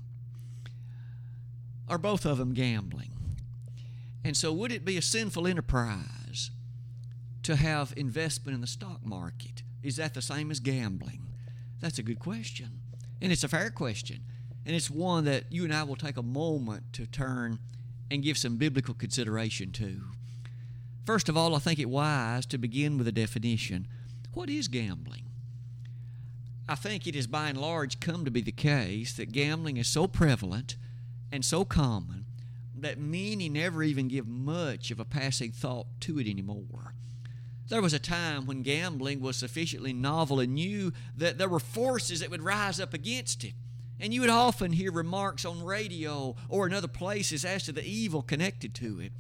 Are 1.88 1.98
both 1.98 2.26
of 2.26 2.38
them 2.38 2.54
gambling? 2.54 3.12
And 4.24 4.36
so, 4.36 4.52
would 4.52 4.72
it 4.72 4.86
be 4.86 4.98
a 4.98 5.02
sinful 5.02 5.46
enterprise 5.46 6.52
to 7.44 7.56
have 7.56 7.94
investment 7.96 8.56
in 8.56 8.62
the 8.62 8.68
stock 8.68 9.06
market? 9.06 9.62
Is 9.84 9.98
that 9.98 10.16
the 10.16 10.22
same 10.22 10.50
as 10.50 10.60
gambling? 10.60 11.22
That's 11.80 12.00
a 12.00 12.04
good 12.04 12.20
question. 12.20 12.82
And 13.22 13.32
it's 13.32 13.44
a 13.44 13.48
fair 13.48 13.70
question. 13.70 14.22
And 14.66 14.76
it's 14.76 14.90
one 14.90 15.26
that 15.26 15.52
you 15.52 15.64
and 15.64 15.74
I 15.74 15.84
will 15.84 15.96
take 15.96 16.18
a 16.18 16.24
moment 16.24 16.92
to 16.94 17.06
turn 17.06 17.60
and 18.10 18.24
give 18.24 18.38
some 18.38 18.58
biblical 18.58 18.96
consideration 18.96 19.72
to. 19.74 20.02
First 21.06 21.30
of 21.30 21.38
all, 21.38 21.56
I 21.56 21.60
think 21.60 21.78
it 21.78 21.90
wise 21.90 22.48
to 22.48 22.58
begin 22.58 22.98
with 22.98 23.08
a 23.08 23.12
definition. 23.12 23.88
What 24.34 24.50
is 24.50 24.68
gambling? 24.68 25.26
I 26.68 26.76
think 26.76 27.06
it 27.06 27.16
has 27.16 27.28
by 27.28 27.50
and 27.50 27.60
large 27.60 28.00
come 28.00 28.26
to 28.26 28.32
be 28.32 28.42
the 28.42 28.52
case 28.52 29.14
that 29.14 29.32
gambling 29.32 29.78
is 29.78 29.88
so 29.88 30.08
prevalent 30.08 30.78
and 31.32 31.46
so 31.46 31.64
common 31.64 32.26
that 32.78 32.98
many 32.98 33.50
never 33.50 33.84
even 33.84 34.08
give 34.08 34.28
much 34.28 34.92
of 34.92 35.00
a 35.00 35.06
passing 35.06 35.52
thought 35.52 35.88
to 36.02 36.20
it 36.20 36.28
anymore. 36.28 36.94
There 37.68 37.82
was 37.82 37.94
a 37.94 38.00
time 38.00 38.46
when 38.46 38.62
gambling 38.62 39.22
was 39.22 39.38
sufficiently 39.38 39.94
novel 39.94 40.40
and 40.40 40.54
new 40.54 40.92
that 41.16 41.38
there 41.38 41.50
were 41.50 41.60
forces 41.60 42.20
that 42.20 42.30
would 42.30 42.44
rise 42.44 42.80
up 42.80 42.94
against 42.94 43.44
it. 43.44 43.54
And 44.00 44.14
you 44.14 44.22
would 44.22 44.30
often 44.30 44.74
hear 44.74 44.92
remarks 44.92 45.46
on 45.46 45.64
radio 45.64 46.36
or 46.50 46.68
in 46.68 46.74
other 46.74 46.88
places 46.88 47.46
as 47.46 47.64
to 47.64 47.72
the 47.72 47.86
evil 47.86 48.22
connected 48.22 48.76
to 48.76 49.00
it. 49.00 49.14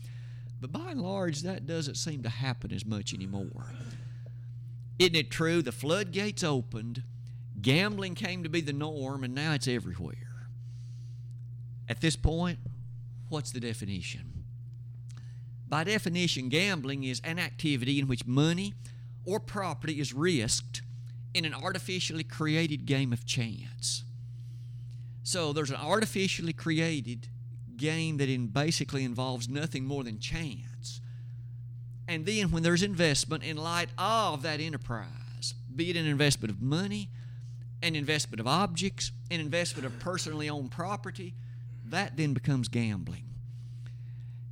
But 0.59 0.71
by 0.71 0.91
and 0.91 1.01
large, 1.01 1.41
that 1.41 1.65
doesn't 1.65 1.95
seem 1.95 2.23
to 2.23 2.29
happen 2.29 2.71
as 2.71 2.85
much 2.85 3.13
anymore. 3.13 3.67
Isn't 4.99 5.15
it 5.15 5.31
true? 5.31 5.61
The 5.61 5.71
floodgates 5.71 6.43
opened, 6.43 7.03
gambling 7.65 8.13
came 8.13 8.43
to 8.43 8.49
be 8.49 8.61
the 8.61 8.71
norm, 8.71 9.23
and 9.23 9.33
now 9.33 9.53
it's 9.53 9.67
everywhere. 9.67 10.47
At 11.89 11.99
this 11.99 12.15
point, 12.15 12.59
what's 13.29 13.51
the 13.51 13.59
definition? 13.59 14.45
By 15.67 15.83
definition, 15.83 16.49
gambling 16.49 17.03
is 17.03 17.21
an 17.23 17.39
activity 17.39 17.99
in 17.99 18.07
which 18.07 18.27
money 18.27 18.75
or 19.25 19.39
property 19.39 19.99
is 19.99 20.13
risked 20.13 20.83
in 21.33 21.43
an 21.43 21.55
artificially 21.55 22.23
created 22.23 22.85
game 22.85 23.11
of 23.11 23.25
chance. 23.25 24.03
So 25.23 25.51
there's 25.51 25.71
an 25.71 25.77
artificially 25.77 26.53
created 26.53 27.29
game 27.77 28.17
that 28.17 28.29
in 28.29 28.45
basically 28.45 29.03
involves 29.03 29.49
nothing 29.49 29.85
more 29.85 30.03
than 30.03 30.19
chance. 30.19 31.01
And 32.07 32.27
then 32.27 32.51
when 32.51 32.61
there's 32.61 32.83
investment 32.83 33.43
in 33.43 33.57
light 33.57 33.89
of 33.97 34.43
that 34.43 34.59
enterprise, 34.59 35.55
be 35.75 35.89
it 35.89 35.97
an 35.97 36.05
investment 36.05 36.51
of 36.51 36.61
money, 36.61 37.09
an 37.85 37.95
investment 37.95 38.39
of 38.39 38.47
objects, 38.47 39.11
an 39.29 39.39
investment 39.39 39.85
of 39.85 39.99
personally 39.99 40.49
owned 40.49 40.71
property, 40.71 41.35
that 41.85 42.17
then 42.17 42.33
becomes 42.33 42.67
gambling. 42.67 43.23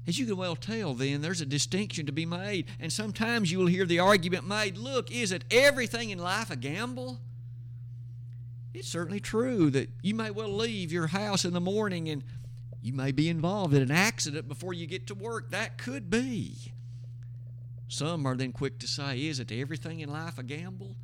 As 0.05 0.19
you 0.19 0.25
can 0.25 0.37
well 0.37 0.55
tell, 0.55 0.93
then, 0.93 1.21
there's 1.21 1.41
a 1.41 1.45
distinction 1.45 2.05
to 2.05 2.11
be 2.11 2.25
made. 2.25 2.67
And 2.79 2.91
sometimes 2.91 3.51
you 3.51 3.57
will 3.57 3.67
hear 3.67 3.85
the 3.85 3.99
argument 3.99 4.45
made 4.45 4.77
look, 4.77 5.09
is 5.11 5.31
it 5.31 5.45
everything 5.49 6.09
in 6.09 6.19
life 6.19 6.51
a 6.51 6.55
gamble? 6.55 7.19
It's 8.73 8.87
certainly 8.87 9.19
true 9.19 9.69
that 9.69 9.89
you 10.01 10.13
may 10.13 10.29
well 10.29 10.49
leave 10.49 10.91
your 10.91 11.07
house 11.07 11.45
in 11.45 11.53
the 11.53 11.61
morning 11.61 12.09
and 12.09 12.23
you 12.81 12.91
may 12.91 13.11
be 13.11 13.29
involved 13.29 13.73
in 13.73 13.81
an 13.81 13.91
accident 13.91 14.47
before 14.47 14.73
you 14.73 14.85
get 14.87 15.07
to 15.07 15.15
work. 15.15 15.51
That 15.51 15.77
could 15.77 16.09
be. 16.09 16.57
Some 17.87 18.25
are 18.25 18.35
then 18.35 18.51
quick 18.51 18.79
to 18.79 18.87
say, 18.87 19.19
is 19.27 19.39
it 19.39 19.51
everything 19.51 20.01
in 20.01 20.11
life 20.11 20.37
a 20.37 20.43
gamble? 20.43 20.97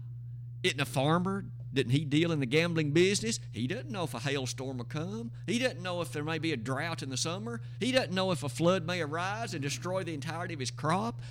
Isn't 0.62 0.82
a 0.82 0.86
farmer 0.86 1.46
didn't 1.74 1.92
he 1.92 2.04
deal 2.04 2.32
in 2.32 2.40
the 2.40 2.46
gambling 2.46 2.92
business? 2.92 3.40
He 3.52 3.68
doesn't 3.68 3.92
know 3.92 4.04
if 4.04 4.14
a 4.14 4.20
hailstorm 4.20 4.80
will 4.80 4.86
come. 4.86 5.32
He 5.46 5.60
doesn't 5.60 5.82
know 5.82 6.02
if 6.02 6.12
there 6.12 6.24
may 6.24 6.40
be 6.40 6.52
a 6.52 6.58
drought 6.58 7.04
in 7.04 7.10
the 7.10 7.18
summer. 7.18 7.62
He 7.80 7.92
doesn't 7.92 8.14
know 8.14 8.32
if 8.32 8.44
a 8.44 8.50
flood 8.50 8.88
may 8.88 9.02
arise 9.02 9.54
and 9.54 9.62
destroy 9.62 10.04
the 10.04 10.14
entirety 10.14 10.56
of 10.56 10.60
his 10.60 10.72
crop. 10.72 11.22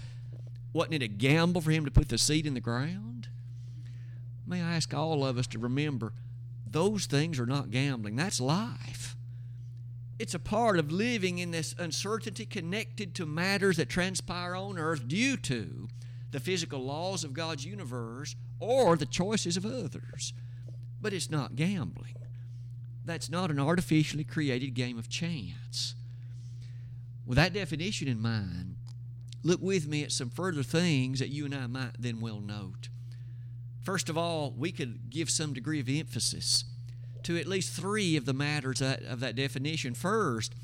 Wasn't 0.73 0.95
it 0.95 1.03
a 1.03 1.09
gamble 1.09 1.61
for 1.61 1.73
him 1.73 1.85
to 1.85 1.91
put 1.91 2.09
the 2.09 2.19
seed 2.19 2.47
in 2.47 2.55
the 2.55 2.61
ground? 2.61 3.29
May 4.47 4.63
I 4.63 4.77
ask 4.77 4.95
all 4.95 5.27
of 5.27 5.39
us 5.39 5.47
to 5.49 5.59
remember 5.59 6.13
those 6.71 7.07
things 7.07 7.41
are 7.41 7.47
not 7.47 7.71
gambling, 7.71 8.17
that's 8.17 8.41
life. 8.41 9.17
It's 10.19 10.35
a 10.35 10.39
part 10.39 10.79
of 10.79 10.93
living 10.93 11.39
in 11.39 11.51
this 11.51 11.75
uncertainty 11.79 12.45
connected 12.45 13.15
to 13.17 13.27
matters 13.27 13.77
that 13.77 13.89
transpire 13.89 14.55
on 14.55 14.79
earth 14.79 15.07
due 15.09 15.37
to 15.39 15.89
the 16.31 16.41
physical 16.41 16.81
laws 16.81 17.25
of 17.25 17.33
God's 17.33 17.65
universe 17.65 18.37
or 18.61 18.97
the 18.97 19.07
choices 19.07 19.57
of 19.57 19.65
others. 19.65 20.33
But 21.01 21.13
it's 21.13 21.31
not 21.31 21.57
gambling. 21.57 22.15
That's 23.05 23.31
not 23.31 23.51
an 23.51 23.59
artificially 23.59 24.25
created 24.25 24.75
game 24.75 24.99
of 24.99 25.09
chance. 25.09 25.95
With 27.25 27.37
that 27.37 27.53
definition 27.53 28.09
in 28.09 28.21
mind, 28.21 28.77
look 29.43 29.61
with 29.63 29.87
me 29.87 30.03
at 30.03 30.13
some 30.13 30.31
further 30.31 30.63
things 30.63 31.21
that 31.21 31.29
you 31.29 31.45
and 31.45 31.55
I 31.55 31.67
might 31.67 31.93
then 31.99 32.21
well 32.21 32.41
note. 32.41 32.89
First 33.83 34.09
of 34.09 34.19
all, 34.19 34.53
we 34.57 34.73
could 34.73 35.09
give 35.09 35.31
some 35.31 35.55
degree 35.55 35.81
of 35.81 35.89
emphasis 35.89 36.65
to 37.23 37.39
at 37.39 37.47
least 37.47 37.73
three 37.73 38.17
of 38.17 38.27
the 38.27 38.35
matters 38.35 38.83
of 38.83 39.21
that 39.21 39.37
definition. 39.37 39.95
First, 39.95 40.55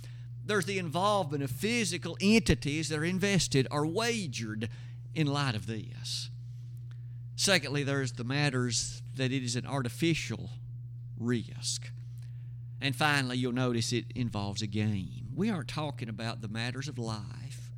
there's 0.45 0.67
the 0.67 0.79
involvement 0.79 1.43
of 1.43 1.51
physical 1.51 2.17
entities 2.21 2.89
that 2.89 2.99
are 2.99 3.05
invested 3.05 3.67
or 3.71 3.87
wagered 3.87 4.69
in 5.15 5.27
light 5.27 5.55
of 5.55 5.67
this. 5.67 6.31
Secondly, 7.37 7.83
there's 7.83 8.13
the 8.13 8.25
matters 8.25 9.03
that 9.17 9.33
it 9.33 9.43
is 9.43 9.57
an 9.57 9.67
artificial 9.67 10.51
risk. 11.19 11.91
And 12.81 12.95
finally, 12.95 13.37
you'll 13.37 13.53
notice 13.53 13.93
it 13.93 14.07
involves 14.15 14.63
a 14.63 14.67
game. 14.67 15.29
We 15.35 15.51
aren't 15.51 15.69
talking 15.69 16.09
about 16.09 16.43
the 16.43 16.49
matters 16.49 16.89
of 16.89 16.99
life. 16.99 17.71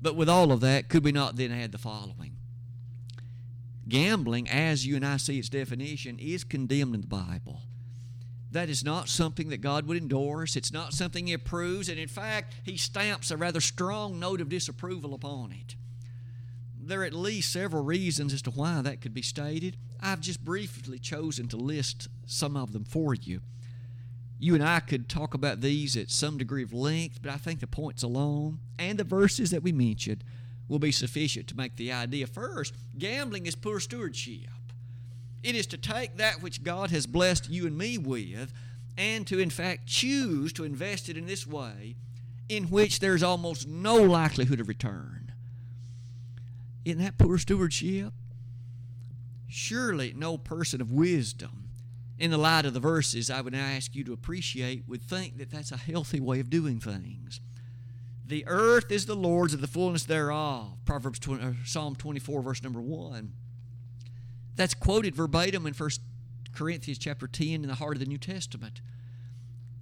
But 0.00 0.14
with 0.14 0.28
all 0.28 0.52
of 0.52 0.60
that, 0.60 0.88
could 0.88 1.04
we 1.04 1.12
not 1.12 1.36
then 1.36 1.50
add 1.50 1.72
the 1.72 1.78
following? 1.78 2.36
Gambling, 3.88 4.48
as 4.48 4.86
you 4.86 4.96
and 4.96 5.06
I 5.06 5.16
see 5.16 5.38
its 5.38 5.48
definition, 5.48 6.18
is 6.18 6.44
condemned 6.44 6.94
in 6.94 7.00
the 7.00 7.06
Bible. 7.06 7.62
That 8.50 8.68
is 8.68 8.84
not 8.84 9.08
something 9.08 9.48
that 9.48 9.60
God 9.60 9.86
would 9.86 9.96
endorse. 9.96 10.54
It's 10.54 10.72
not 10.72 10.92
something 10.92 11.26
He 11.26 11.32
approves. 11.32 11.88
And 11.88 11.98
in 11.98 12.08
fact, 12.08 12.54
He 12.62 12.76
stamps 12.76 13.30
a 13.30 13.36
rather 13.36 13.60
strong 13.60 14.20
note 14.20 14.40
of 14.40 14.48
disapproval 14.48 15.14
upon 15.14 15.52
it 15.52 15.74
there 16.88 17.02
are 17.02 17.04
at 17.04 17.12
least 17.12 17.52
several 17.52 17.84
reasons 17.84 18.32
as 18.32 18.42
to 18.42 18.50
why 18.50 18.82
that 18.82 19.00
could 19.00 19.14
be 19.14 19.22
stated. 19.22 19.76
I've 20.00 20.20
just 20.20 20.44
briefly 20.44 20.98
chosen 20.98 21.48
to 21.48 21.56
list 21.56 22.08
some 22.26 22.56
of 22.56 22.72
them 22.72 22.84
for 22.84 23.14
you. 23.14 23.40
You 24.40 24.54
and 24.54 24.64
I 24.64 24.80
could 24.80 25.08
talk 25.08 25.34
about 25.34 25.60
these 25.60 25.96
at 25.96 26.10
some 26.10 26.38
degree 26.38 26.62
of 26.62 26.72
length, 26.72 27.20
but 27.20 27.32
I 27.32 27.36
think 27.36 27.60
the 27.60 27.66
points 27.66 28.02
alone 28.02 28.60
and 28.78 28.98
the 28.98 29.04
verses 29.04 29.50
that 29.50 29.62
we 29.62 29.72
mentioned 29.72 30.24
will 30.68 30.78
be 30.78 30.92
sufficient 30.92 31.48
to 31.48 31.56
make 31.56 31.76
the 31.76 31.92
idea. 31.92 32.26
First, 32.26 32.74
gambling 32.96 33.46
is 33.46 33.54
poor 33.54 33.80
stewardship. 33.80 34.48
It 35.42 35.54
is 35.54 35.66
to 35.68 35.76
take 35.76 36.16
that 36.16 36.42
which 36.42 36.62
God 36.62 36.90
has 36.90 37.06
blessed 37.06 37.50
you 37.50 37.66
and 37.66 37.76
me 37.76 37.98
with 37.98 38.52
and 38.96 39.26
to, 39.26 39.38
in 39.38 39.50
fact, 39.50 39.86
choose 39.86 40.52
to 40.54 40.64
invest 40.64 41.08
it 41.08 41.16
in 41.16 41.26
this 41.26 41.46
way 41.46 41.96
in 42.48 42.64
which 42.64 43.00
there's 43.00 43.22
almost 43.22 43.68
no 43.68 43.96
likelihood 43.96 44.60
of 44.60 44.68
return. 44.68 45.27
Isn't 46.88 47.04
that 47.04 47.18
poor 47.18 47.36
stewardship? 47.36 48.14
Surely 49.46 50.14
no 50.16 50.38
person 50.38 50.80
of 50.80 50.90
wisdom, 50.90 51.68
in 52.18 52.30
the 52.30 52.38
light 52.38 52.64
of 52.64 52.72
the 52.72 52.80
verses 52.80 53.30
I 53.30 53.42
would 53.42 53.54
ask 53.54 53.94
you 53.94 54.04
to 54.04 54.14
appreciate, 54.14 54.84
would 54.88 55.02
think 55.02 55.36
that 55.36 55.50
that's 55.50 55.70
a 55.70 55.76
healthy 55.76 56.18
way 56.18 56.40
of 56.40 56.48
doing 56.48 56.80
things. 56.80 57.42
The 58.24 58.42
earth 58.46 58.90
is 58.90 59.04
the 59.04 59.14
Lord's 59.14 59.52
and 59.52 59.62
the 59.62 59.66
fullness 59.66 60.04
thereof. 60.04 60.78
Proverbs 60.86 61.18
20, 61.18 61.44
uh, 61.44 61.52
Psalm 61.66 61.94
24, 61.94 62.40
verse 62.40 62.62
number 62.62 62.80
1. 62.80 63.34
That's 64.56 64.72
quoted 64.72 65.14
verbatim 65.14 65.66
in 65.66 65.74
1 65.74 65.90
Corinthians 66.54 66.96
chapter 66.96 67.26
10 67.26 67.48
in 67.48 67.66
the 67.66 67.74
heart 67.74 67.96
of 67.96 68.00
the 68.00 68.06
New 68.06 68.16
Testament. 68.16 68.80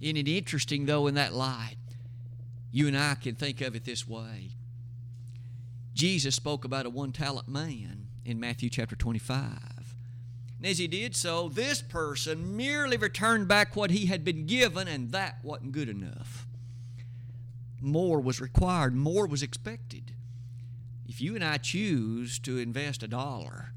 Isn't 0.01 0.17
it 0.17 0.27
interesting, 0.27 0.87
though, 0.87 1.07
in 1.07 1.15
that 1.15 1.33
light? 1.33 1.77
You 2.69 2.85
and 2.87 2.97
I 2.97 3.15
can 3.15 3.35
think 3.35 3.61
of 3.61 3.77
it 3.77 3.85
this 3.85 4.05
way. 4.05 4.56
Jesus 5.97 6.35
spoke 6.35 6.63
about 6.63 6.85
a 6.85 6.91
one 6.91 7.11
talent 7.11 7.47
man 7.47 8.05
in 8.23 8.39
Matthew 8.39 8.69
chapter 8.69 8.95
25. 8.95 9.95
And 10.57 10.67
as 10.67 10.77
he 10.77 10.87
did 10.87 11.15
so, 11.15 11.49
this 11.49 11.81
person 11.81 12.55
merely 12.55 12.97
returned 12.97 13.47
back 13.47 13.75
what 13.75 13.89
he 13.89 14.05
had 14.05 14.23
been 14.23 14.45
given, 14.45 14.87
and 14.87 15.11
that 15.11 15.39
wasn't 15.41 15.71
good 15.71 15.89
enough. 15.89 16.45
More 17.81 18.19
was 18.19 18.39
required, 18.39 18.95
more 18.95 19.25
was 19.25 19.41
expected. 19.41 20.13
If 21.07 21.19
you 21.19 21.33
and 21.33 21.43
I 21.43 21.57
choose 21.57 22.37
to 22.39 22.59
invest 22.59 23.01
a 23.01 23.07
dollar, 23.07 23.71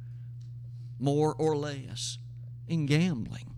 more 0.98 1.34
or 1.34 1.56
less 1.56 2.18
in 2.68 2.84
gambling. 2.84 3.54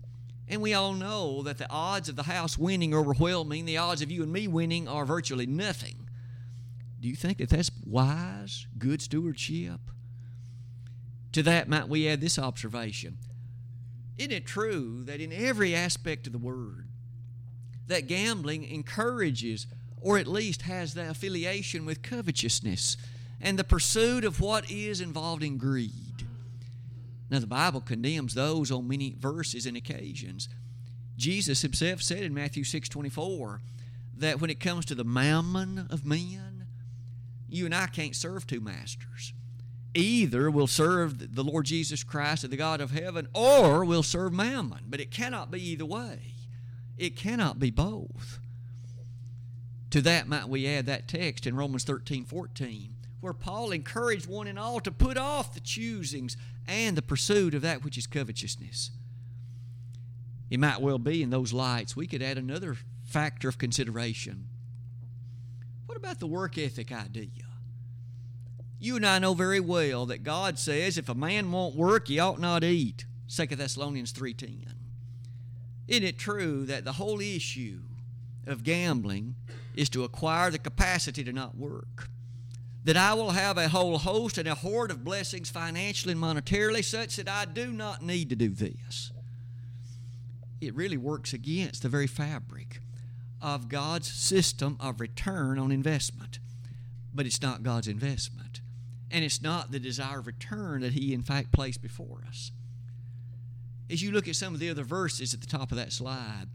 And 0.47 0.61
we 0.61 0.73
all 0.73 0.93
know 0.93 1.43
that 1.43 1.57
the 1.57 1.69
odds 1.69 2.07
of 2.07 2.15
the 2.15 2.23
house 2.23 2.57
winning 2.57 2.93
are 2.93 2.99
overwhelming. 2.99 3.65
The 3.65 3.77
odds 3.77 4.01
of 4.01 4.09
you 4.09 4.23
and 4.23 4.31
me 4.31 4.47
winning 4.47 4.87
are 4.87 5.05
virtually 5.05 5.47
nothing. 5.47 6.02
Do 7.03 7.09
you 7.09 7.17
think 7.17 7.39
that 7.39 7.49
that's 7.49 7.69
wise, 7.85 8.65
good 8.77 9.01
stewardship? 9.01 9.81
To 11.33 11.43
that, 11.43 11.67
might 11.67 11.89
we 11.89 12.07
add 12.07 12.21
this 12.21 12.39
observation? 12.39 13.17
Isn't 14.17 14.31
it 14.31 14.45
true 14.45 15.03
that 15.03 15.19
in 15.19 15.33
every 15.33 15.75
aspect 15.75 16.27
of 16.27 16.31
the 16.31 16.39
word, 16.39 16.87
that 17.87 18.07
gambling 18.07 18.63
encourages 18.63 19.67
or 19.99 20.17
at 20.17 20.27
least 20.27 20.61
has 20.61 20.93
the 20.93 21.09
affiliation 21.09 21.85
with 21.85 22.03
covetousness 22.03 22.95
and 23.41 23.59
the 23.59 23.65
pursuit 23.65 24.23
of 24.23 24.39
what 24.39 24.71
is 24.71 25.01
involved 25.01 25.43
in 25.43 25.57
greed? 25.57 26.25
Now, 27.29 27.39
the 27.39 27.47
Bible 27.47 27.81
condemns 27.81 28.33
those 28.33 28.71
on 28.71 28.87
many 28.87 29.13
verses 29.19 29.65
and 29.65 29.75
occasions. 29.75 30.47
Jesus 31.17 31.63
himself 31.63 32.01
said 32.01 32.23
in 32.23 32.33
Matthew 32.33 32.63
6 32.63 32.87
24 32.87 33.59
that 34.19 34.39
when 34.39 34.49
it 34.49 34.61
comes 34.61 34.85
to 34.85 34.95
the 34.95 35.03
mammon 35.03 35.85
of 35.89 36.05
men, 36.05 36.52
you 37.53 37.65
and 37.65 37.75
I 37.75 37.87
can't 37.87 38.15
serve 38.15 38.47
two 38.47 38.61
masters. 38.61 39.33
Either 39.93 40.49
we'll 40.49 40.65
serve 40.65 41.35
the 41.35 41.43
Lord 41.43 41.65
Jesus 41.65 42.03
Christ 42.03 42.43
and 42.43 42.51
the 42.51 42.57
God 42.57 42.81
of 42.81 42.91
heaven, 42.91 43.27
or 43.33 43.85
we'll 43.85 44.01
serve 44.01 44.33
mammon. 44.33 44.85
But 44.89 44.99
it 44.99 45.11
cannot 45.11 45.51
be 45.51 45.61
either 45.61 45.85
way. 45.85 46.33
It 46.97 47.15
cannot 47.15 47.59
be 47.59 47.69
both. 47.69 48.39
To 49.91 50.01
that 50.01 50.27
might 50.27 50.49
we 50.49 50.67
add 50.67 50.87
that 50.87 51.07
text 51.07 51.45
in 51.45 51.55
Romans 51.55 51.83
13 51.83 52.25
14, 52.25 52.95
where 53.21 53.33
Paul 53.33 53.71
encouraged 53.71 54.27
one 54.27 54.47
and 54.47 54.57
all 54.57 54.79
to 54.79 54.91
put 54.91 55.17
off 55.17 55.53
the 55.53 55.59
choosings 55.59 56.35
and 56.67 56.97
the 56.97 57.03
pursuit 57.03 57.53
of 57.53 57.61
that 57.61 57.83
which 57.83 57.97
is 57.97 58.07
covetousness. 58.07 58.89
It 60.49 60.59
might 60.59 60.81
well 60.81 60.97
be 60.97 61.21
in 61.21 61.29
those 61.29 61.53
lights 61.53 61.95
we 61.95 62.07
could 62.07 62.23
add 62.23 62.39
another 62.39 62.77
factor 63.03 63.47
of 63.47 63.59
consideration. 63.59 64.47
What 65.93 65.99
about 65.99 66.19
the 66.19 66.25
work 66.25 66.57
ethic 66.57 66.91
idea? 66.91 67.45
You 68.79 68.95
and 68.95 69.05
I 69.05 69.19
know 69.19 69.35
very 69.35 69.59
well 69.59 70.07
that 70.07 70.23
God 70.23 70.57
says 70.57 70.97
if 70.97 71.07
a 71.07 71.13
man 71.13 71.51
won't 71.51 71.75
work, 71.75 72.07
he 72.07 72.17
ought 72.17 72.39
not 72.39 72.63
eat. 72.63 73.05
2 73.27 73.45
Thessalonians 73.45 74.11
3:10. 74.11 74.73
Isn't 75.87 76.03
it 76.03 76.17
true 76.17 76.65
that 76.65 76.83
the 76.83 76.93
whole 76.93 77.21
issue 77.21 77.83
of 78.47 78.63
gambling 78.63 79.35
is 79.75 79.87
to 79.89 80.03
acquire 80.03 80.49
the 80.49 80.57
capacity 80.57 81.23
to 81.25 81.31
not 81.31 81.55
work? 81.55 82.09
That 82.83 82.97
I 82.97 83.13
will 83.13 83.29
have 83.29 83.59
a 83.59 83.69
whole 83.69 83.99
host 83.99 84.39
and 84.39 84.47
a 84.47 84.55
horde 84.55 84.89
of 84.89 85.03
blessings 85.03 85.51
financially 85.51 86.13
and 86.13 86.21
monetarily 86.21 86.83
such 86.83 87.17
that 87.17 87.29
I 87.29 87.45
do 87.45 87.71
not 87.71 88.01
need 88.01 88.31
to 88.31 88.35
do 88.35 88.49
this. 88.49 89.11
It 90.59 90.73
really 90.73 90.97
works 90.97 91.33
against 91.33 91.83
the 91.83 91.89
very 91.89 92.07
fabric 92.07 92.81
of 93.43 93.69
God's 93.69 94.11
system 94.11 94.77
of 94.79 94.99
return 94.99 95.59
on 95.59 95.71
investment. 95.71 96.39
But 97.13 97.27
it's 97.27 97.43
not 97.43 97.61
God's 97.61 97.87
investment. 97.87 98.61
And 99.11 99.23
it's 99.23 99.43
not 99.43 99.71
the 99.71 99.79
desire 99.79 100.19
of 100.19 100.25
return 100.25 100.81
that 100.81 100.93
He, 100.93 101.13
in 101.13 101.21
fact, 101.21 101.51
placed 101.51 101.83
before 101.83 102.23
us 102.27 102.51
as 103.93 104.01
you 104.01 104.11
look 104.11 104.27
at 104.27 104.35
some 104.35 104.53
of 104.53 104.59
the 104.59 104.69
other 104.69 104.83
verses 104.83 105.33
at 105.33 105.41
the 105.41 105.47
top 105.47 105.71
of 105.71 105.77
that 105.77 105.91
slide, 105.91 106.47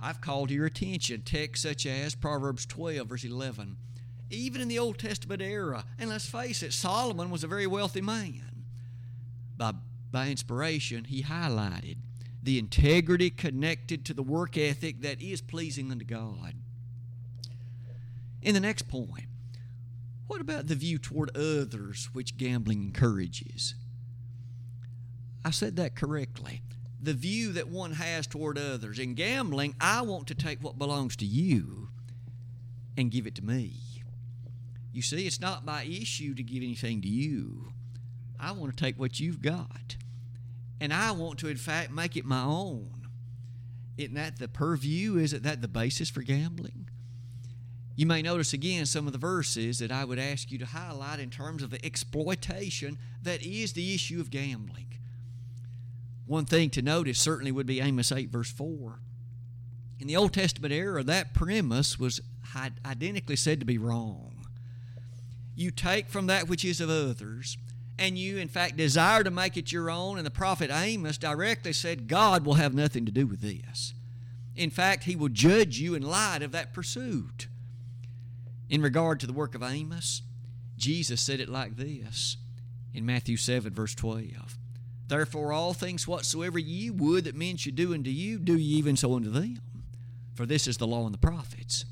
I've 0.00 0.20
called 0.20 0.48
to 0.48 0.54
your 0.54 0.66
attention 0.66 1.22
texts 1.22 1.64
such 1.64 1.86
as 1.86 2.14
Proverbs 2.14 2.66
12, 2.66 3.08
verse 3.08 3.24
11. 3.24 3.76
Even 4.30 4.60
in 4.60 4.68
the 4.68 4.78
Old 4.78 4.98
Testament 4.98 5.42
era, 5.42 5.84
and 5.98 6.10
let's 6.10 6.28
face 6.28 6.62
it, 6.62 6.72
Solomon 6.72 7.30
was 7.30 7.42
a 7.42 7.48
very 7.48 7.66
wealthy 7.66 8.00
man. 8.00 8.64
By, 9.56 9.72
by 10.10 10.28
inspiration, 10.28 11.04
he 11.04 11.22
highlighted 11.24 11.96
the 12.44 12.58
integrity 12.58 13.30
connected 13.30 14.04
to 14.04 14.14
the 14.14 14.22
work 14.22 14.56
ethic 14.56 15.00
that 15.00 15.20
is 15.20 15.40
pleasing 15.40 15.90
unto 15.90 16.04
God. 16.04 16.54
In 18.42 18.54
the 18.54 18.60
next 18.60 18.86
point, 18.88 19.26
what 20.26 20.40
about 20.40 20.66
the 20.66 20.74
view 20.74 20.98
toward 20.98 21.34
others 21.36 22.10
which 22.12 22.36
gambling 22.36 22.82
encourages? 22.82 23.74
I 25.44 25.50
said 25.50 25.76
that 25.76 25.96
correctly 25.96 26.62
the 27.04 27.14
view 27.14 27.52
that 27.52 27.68
one 27.68 27.92
has 27.92 28.26
toward 28.26 28.58
others. 28.58 28.98
In 28.98 29.14
gambling, 29.14 29.74
I 29.80 30.02
want 30.02 30.26
to 30.28 30.34
take 30.34 30.62
what 30.62 30.78
belongs 30.78 31.16
to 31.16 31.26
you 31.26 31.88
and 32.96 33.10
give 33.10 33.26
it 33.26 33.34
to 33.34 33.44
me. 33.44 33.74
You 34.92 35.02
see, 35.02 35.26
it's 35.26 35.40
not 35.40 35.66
my 35.66 35.84
issue 35.84 36.34
to 36.34 36.42
give 36.42 36.62
anything 36.62 37.02
to 37.02 37.08
you. 37.08 37.72
I 38.40 38.52
want 38.52 38.74
to 38.74 38.84
take 38.84 38.98
what 38.98 39.20
you've 39.20 39.42
got. 39.42 39.96
And 40.80 40.92
I 40.92 41.12
want 41.12 41.38
to, 41.40 41.48
in 41.48 41.56
fact, 41.56 41.90
make 41.90 42.16
it 42.16 42.24
my 42.24 42.42
own. 42.42 43.08
Isn't 43.96 44.14
that 44.14 44.38
the 44.38 44.48
purview? 44.48 45.16
Isn't 45.18 45.44
that 45.44 45.62
the 45.62 45.68
basis 45.68 46.10
for 46.10 46.22
gambling? 46.22 46.88
You 47.96 48.06
may 48.06 48.22
notice 48.22 48.52
again 48.52 48.86
some 48.86 49.06
of 49.06 49.12
the 49.12 49.18
verses 49.20 49.78
that 49.78 49.92
I 49.92 50.04
would 50.04 50.18
ask 50.18 50.50
you 50.50 50.58
to 50.58 50.66
highlight 50.66 51.20
in 51.20 51.30
terms 51.30 51.62
of 51.62 51.70
the 51.70 51.84
exploitation 51.86 52.98
that 53.22 53.42
is 53.42 53.72
the 53.72 53.94
issue 53.94 54.20
of 54.20 54.30
gambling. 54.30 54.98
One 56.26 56.44
thing 56.44 56.70
to 56.70 56.82
notice 56.82 57.20
certainly 57.20 57.52
would 57.52 57.66
be 57.66 57.80
Amos 57.80 58.10
8, 58.10 58.30
verse 58.30 58.50
4. 58.50 58.98
In 60.00 60.08
the 60.08 60.16
Old 60.16 60.32
Testament 60.32 60.72
era, 60.72 61.04
that 61.04 61.34
premise 61.34 61.98
was 61.98 62.20
identically 62.84 63.36
said 63.36 63.60
to 63.60 63.66
be 63.66 63.78
wrong. 63.78 64.46
You 65.54 65.70
take 65.70 66.08
from 66.08 66.26
that 66.26 66.48
which 66.48 66.64
is 66.64 66.80
of 66.80 66.90
others, 66.90 67.56
and 67.98 68.18
you, 68.18 68.38
in 68.38 68.48
fact, 68.48 68.76
desire 68.76 69.22
to 69.22 69.30
make 69.30 69.56
it 69.56 69.72
your 69.72 69.90
own, 69.90 70.16
and 70.16 70.26
the 70.26 70.30
prophet 70.30 70.70
Amos 70.72 71.18
directly 71.18 71.72
said, 71.72 72.08
God 72.08 72.44
will 72.44 72.54
have 72.54 72.74
nothing 72.74 73.06
to 73.06 73.12
do 73.12 73.26
with 73.26 73.40
this. 73.40 73.94
In 74.56 74.70
fact, 74.70 75.04
he 75.04 75.16
will 75.16 75.28
judge 75.28 75.78
you 75.78 75.94
in 75.94 76.02
light 76.02 76.42
of 76.42 76.52
that 76.52 76.72
pursuit. 76.72 77.48
In 78.68 78.82
regard 78.82 79.20
to 79.20 79.26
the 79.26 79.32
work 79.32 79.54
of 79.54 79.62
Amos, 79.62 80.22
Jesus 80.76 81.20
said 81.20 81.40
it 81.40 81.48
like 81.48 81.76
this 81.76 82.36
in 82.92 83.06
Matthew 83.06 83.36
7, 83.36 83.72
verse 83.72 83.94
12. 83.94 84.58
Therefore, 85.06 85.52
all 85.52 85.74
things 85.74 86.08
whatsoever 86.08 86.58
ye 86.58 86.90
would 86.90 87.24
that 87.24 87.34
men 87.34 87.56
should 87.56 87.76
do 87.76 87.94
unto 87.94 88.10
you, 88.10 88.38
do 88.38 88.56
ye 88.56 88.76
even 88.76 88.96
so 88.96 89.14
unto 89.14 89.30
them. 89.30 89.60
For 90.34 90.46
this 90.46 90.66
is 90.66 90.78
the 90.78 90.86
law 90.86 91.04
and 91.04 91.14
the 91.14 91.18
prophets. 91.18 91.84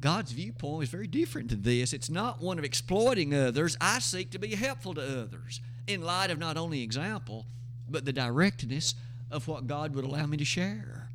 God's 0.00 0.32
viewpoint 0.32 0.84
is 0.84 0.88
very 0.88 1.06
different 1.06 1.48
than 1.48 1.62
this. 1.62 1.92
It's 1.92 2.10
not 2.10 2.40
one 2.40 2.58
of 2.58 2.64
exploiting 2.64 3.34
others. 3.34 3.76
I 3.80 3.98
seek 3.98 4.30
to 4.30 4.38
be 4.38 4.54
helpful 4.54 4.94
to 4.94 5.22
others 5.22 5.60
in 5.86 6.02
light 6.02 6.30
of 6.30 6.38
not 6.38 6.56
only 6.56 6.82
example, 6.82 7.46
but 7.88 8.04
the 8.04 8.12
directness 8.12 8.94
of 9.30 9.46
what 9.46 9.66
God 9.66 9.94
would 9.94 10.04
allow 10.04 10.26
me 10.26 10.36
to 10.38 10.44
share. 10.44 11.10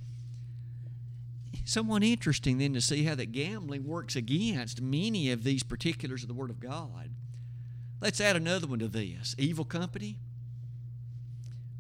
Somewhat 1.63 2.03
interesting 2.03 2.59
then 2.59 2.73
to 2.73 2.81
see 2.81 3.03
how 3.03 3.15
that 3.15 3.31
gambling 3.31 3.85
works 3.85 4.15
against 4.15 4.81
many 4.81 5.31
of 5.31 5.43
these 5.43 5.63
particulars 5.63 6.21
of 6.21 6.27
the 6.27 6.35
Word 6.35 6.51
of 6.51 6.59
God. 6.59 7.09
Let's 8.01 8.21
add 8.21 8.35
another 8.35 8.67
one 8.67 8.79
to 8.79 8.87
this 8.87 9.35
evil 9.39 9.65
company 9.65 10.19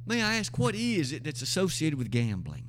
May 0.05 0.21
I 0.21 0.35
ask, 0.35 0.57
what 0.57 0.75
is 0.75 1.11
it 1.11 1.23
that's 1.23 1.41
associated 1.41 1.97
with 1.97 2.11
gambling? 2.11 2.65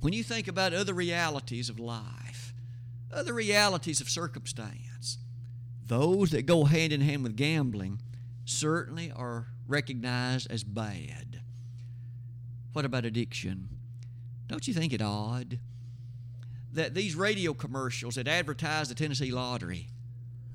When 0.00 0.12
you 0.12 0.24
think 0.24 0.48
about 0.48 0.74
other 0.74 0.94
realities 0.94 1.68
of 1.68 1.78
life, 1.78 2.51
other 3.12 3.32
realities 3.32 4.00
of 4.00 4.08
circumstance, 4.08 5.18
those 5.86 6.30
that 6.30 6.46
go 6.46 6.64
hand 6.64 6.92
in 6.92 7.00
hand 7.00 7.22
with 7.22 7.36
gambling 7.36 8.00
certainly 8.44 9.12
are 9.12 9.48
recognized 9.66 10.50
as 10.50 10.64
bad. 10.64 11.42
What 12.72 12.84
about 12.84 13.04
addiction? 13.04 13.68
Don't 14.48 14.66
you 14.66 14.74
think 14.74 14.92
it 14.92 15.02
odd 15.02 15.58
that 16.72 16.94
these 16.94 17.14
radio 17.14 17.52
commercials 17.52 18.14
that 18.14 18.26
advertise 18.26 18.88
the 18.88 18.94
Tennessee 18.94 19.30
Lottery, 19.30 19.88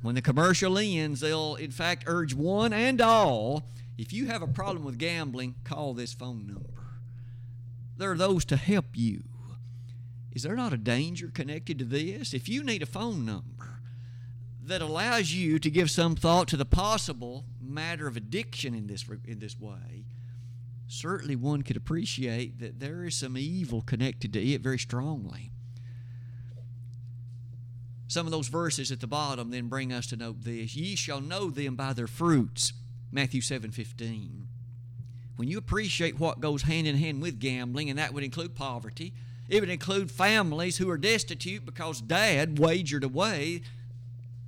when 0.01 0.15
the 0.15 0.21
commercial 0.21 0.77
ends, 0.77 1.19
they'll 1.19 1.55
in 1.55 1.71
fact 1.71 2.05
urge 2.07 2.33
one 2.33 2.73
and 2.73 2.99
all 3.01 3.63
if 3.97 4.13
you 4.13 4.27
have 4.27 4.41
a 4.41 4.47
problem 4.47 4.83
with 4.83 4.99
gambling, 4.99 5.55
call 5.63 5.93
this 5.93 6.13
phone 6.13 6.45
number. 6.45 6.83
There 7.97 8.11
are 8.11 8.17
those 8.17 8.45
to 8.45 8.57
help 8.57 8.85
you. 8.93 9.23
Is 10.37 10.43
there 10.43 10.55
not 10.55 10.71
a 10.71 10.77
danger 10.77 11.31
connected 11.33 11.79
to 11.79 11.83
this? 11.83 12.31
If 12.31 12.47
you 12.47 12.63
need 12.63 12.83
a 12.83 12.85
phone 12.85 13.25
number 13.25 13.81
that 14.63 14.83
allows 14.83 15.33
you 15.33 15.57
to 15.57 15.71
give 15.71 15.89
some 15.89 16.15
thought 16.15 16.47
to 16.49 16.57
the 16.57 16.63
possible 16.63 17.45
matter 17.59 18.05
of 18.05 18.15
addiction 18.15 18.75
in 18.75 18.85
this, 18.85 19.03
in 19.25 19.39
this 19.39 19.59
way, 19.59 20.05
certainly 20.85 21.35
one 21.35 21.63
could 21.63 21.75
appreciate 21.75 22.59
that 22.59 22.79
there 22.79 23.03
is 23.03 23.15
some 23.15 23.35
evil 23.35 23.81
connected 23.81 24.31
to 24.33 24.39
it 24.39 24.61
very 24.61 24.77
strongly. 24.77 25.49
Some 28.07 28.27
of 28.27 28.31
those 28.31 28.49
verses 28.49 28.91
at 28.91 28.99
the 28.99 29.07
bottom 29.07 29.49
then 29.49 29.69
bring 29.69 29.91
us 29.91 30.05
to 30.05 30.17
note 30.17 30.43
this 30.43 30.75
Ye 30.75 30.95
shall 30.95 31.19
know 31.19 31.49
them 31.49 31.75
by 31.75 31.93
their 31.93 32.05
fruits. 32.05 32.73
Matthew 33.11 33.41
7:15. 33.41 34.47
When 35.35 35.47
you 35.47 35.57
appreciate 35.57 36.19
what 36.19 36.41
goes 36.41 36.61
hand 36.61 36.85
in 36.85 36.97
hand 36.97 37.23
with 37.23 37.39
gambling, 37.39 37.89
and 37.89 37.97
that 37.97 38.13
would 38.13 38.23
include 38.23 38.53
poverty, 38.53 39.15
it 39.49 39.59
would 39.61 39.69
include 39.69 40.11
families 40.11 40.77
who 40.77 40.89
are 40.89 40.97
destitute 40.97 41.65
because 41.65 42.01
dad 42.01 42.59
wagered 42.59 43.03
away 43.03 43.61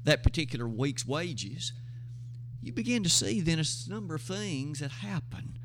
that 0.04 0.24
particular 0.24 0.68
week's 0.68 1.06
wages. 1.06 1.72
you 2.62 2.74
begin 2.74 3.04
to 3.04 3.10
see 3.10 3.40
then 3.40 3.60
a 3.60 3.90
number 3.90 4.16
of 4.16 4.22
things 4.22 4.80
that 4.80 4.92
happen 4.92 5.58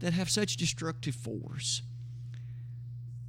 that 0.00 0.12
have 0.12 0.30
such 0.30 0.56
destructive 0.56 1.14
force. 1.14 1.82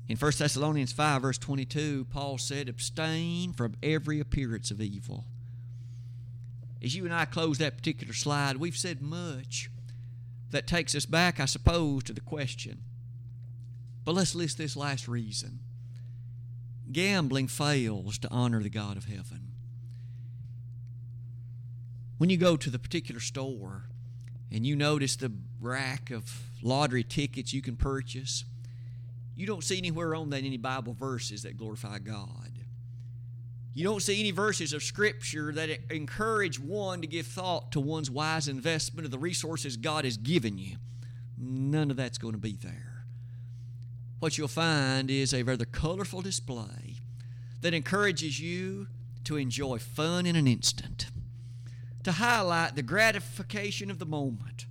In 0.08 0.18
1 0.18 0.32
Thessalonians 0.38 0.92
5, 0.92 1.22
verse 1.22 1.38
22, 1.38 2.08
Paul 2.10 2.38
said, 2.38 2.70
Abstain 2.70 3.54
from 3.54 3.76
every 3.84 4.20
appearance 4.20 4.72
of 4.72 4.82
evil. 4.82 5.26
As 6.82 6.96
you 6.96 7.06
and 7.06 7.14
I 7.14 7.26
close 7.26 7.58
that 7.58 7.78
particular 7.78 8.14
slide, 8.14 8.58
we've 8.58 8.78
said 8.78 9.02
much 9.02 9.70
that 10.52 10.66
takes 10.66 10.96
us 10.96 11.06
back, 11.06 11.40
I 11.40 11.46
suppose, 11.46 12.04
to 12.06 12.14
the 12.14 12.22
question. 12.22 12.84
But 14.06 14.16
let's 14.16 14.36
list 14.36 14.58
this 14.58 14.76
last 14.76 15.08
reason 15.08 15.60
gambling 16.92 17.48
fails 17.48 18.18
to 18.18 18.28
honor 18.32 18.64
the 18.64 18.70
God 18.70 18.98
of 18.98 19.06
heaven. 19.06 19.52
When 22.18 22.30
you 22.30 22.38
go 22.38 22.58
to 22.58 22.70
the 22.70 22.80
particular 22.80 23.22
store 23.22 23.84
and 24.52 24.66
you 24.66 24.76
notice 24.76 25.16
the 25.16 25.32
rack 25.62 26.10
of 26.10 26.50
lottery 26.62 27.04
tickets 27.04 27.54
you 27.54 27.62
can 27.62 27.76
purchase, 27.76 28.44
you 29.36 29.46
don't 29.46 29.64
see 29.64 29.78
anywhere 29.78 30.16
on 30.16 30.32
that 30.32 30.44
any 30.44 30.58
Bible 30.58 30.94
verses 30.94 31.44
that 31.44 31.58
glorify 31.58 32.00
God. 32.00 32.50
You 33.74 33.86
don't 33.86 34.02
see 34.02 34.20
any 34.20 34.32
verses 34.32 34.74
of 34.74 34.84
Scripture 34.84 35.54
that 35.54 35.70
encourage 35.92 36.60
one 36.60 37.02
to 37.02 37.08
give 37.08 37.28
thought 37.28 37.72
to 37.72 37.80
one's 37.80 38.12
wise 38.12 38.50
investment 38.50 39.06
of 39.06 39.12
the 39.12 39.20
resources 39.20 39.78
God 39.78 40.04
has 40.04 40.18
given 40.18 40.58
you. 40.58 40.76
None 41.38 41.90
of 41.90 41.96
that's 41.96 42.18
going 42.18 42.34
to 42.34 42.40
be 42.40 42.58
there. 42.62 42.89
What 44.20 44.38
you'll 44.38 44.48
find 44.48 45.10
is 45.10 45.34
a 45.34 45.44
rather 45.44 45.66
colorful 45.66 46.22
display 46.22 46.98
that 47.62 47.74
encourages 47.74 48.40
you 48.40 48.88
to 49.24 49.38
enjoy 49.38 49.78
fun 49.78 50.26
in 50.26 50.36
an 50.36 50.48
instant, 50.48 51.08
to 52.04 52.14
highlight 52.14 52.76
the 52.76 52.82
gratification 52.82 53.92
of 53.92 54.00
the 54.00 54.06
moment. 54.06 54.66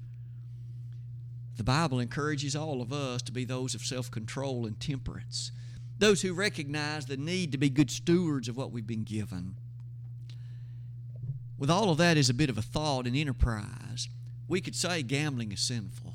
The 1.56 1.64
Bible 1.64 2.00
encourages 2.00 2.54
all 2.54 2.80
of 2.80 2.92
us 2.92 3.22
to 3.22 3.32
be 3.32 3.44
those 3.44 3.74
of 3.74 3.82
self 3.82 4.10
control 4.10 4.66
and 4.66 4.78
temperance 4.78 5.50
those 5.98 6.22
who 6.22 6.32
recognize 6.32 7.06
the 7.06 7.16
need 7.16 7.52
to 7.52 7.58
be 7.58 7.68
good 7.68 7.90
stewards 7.90 8.48
of 8.48 8.56
what 8.56 8.70
we've 8.70 8.86
been 8.86 9.04
given. 9.04 9.56
With 11.58 11.70
all 11.70 11.90
of 11.90 11.98
that 11.98 12.16
as 12.16 12.30
a 12.30 12.34
bit 12.34 12.50
of 12.50 12.56
a 12.56 12.62
thought 12.62 13.06
and 13.06 13.16
enterprise, 13.16 14.08
we 14.46 14.60
could 14.60 14.76
say 14.76 15.02
gambling 15.02 15.50
is 15.50 15.60
sinful. 15.60 16.14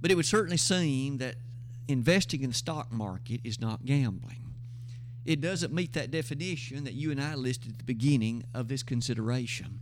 But 0.00 0.10
it 0.10 0.16
would 0.16 0.26
certainly 0.26 0.56
seem 0.56 1.18
that 1.18 1.36
investing 1.88 2.42
in 2.42 2.50
the 2.50 2.54
stock 2.54 2.92
market 2.92 3.40
is 3.44 3.60
not 3.60 3.84
gambling. 3.84 4.54
It 5.24 5.40
doesn't 5.40 5.72
meet 5.72 5.92
that 5.92 6.10
definition 6.10 6.84
that 6.84 6.94
you 6.94 7.10
and 7.10 7.20
I 7.20 7.34
listed 7.34 7.72
at 7.72 7.78
the 7.78 7.84
beginning 7.84 8.44
of 8.54 8.68
this 8.68 8.82
consideration. 8.82 9.80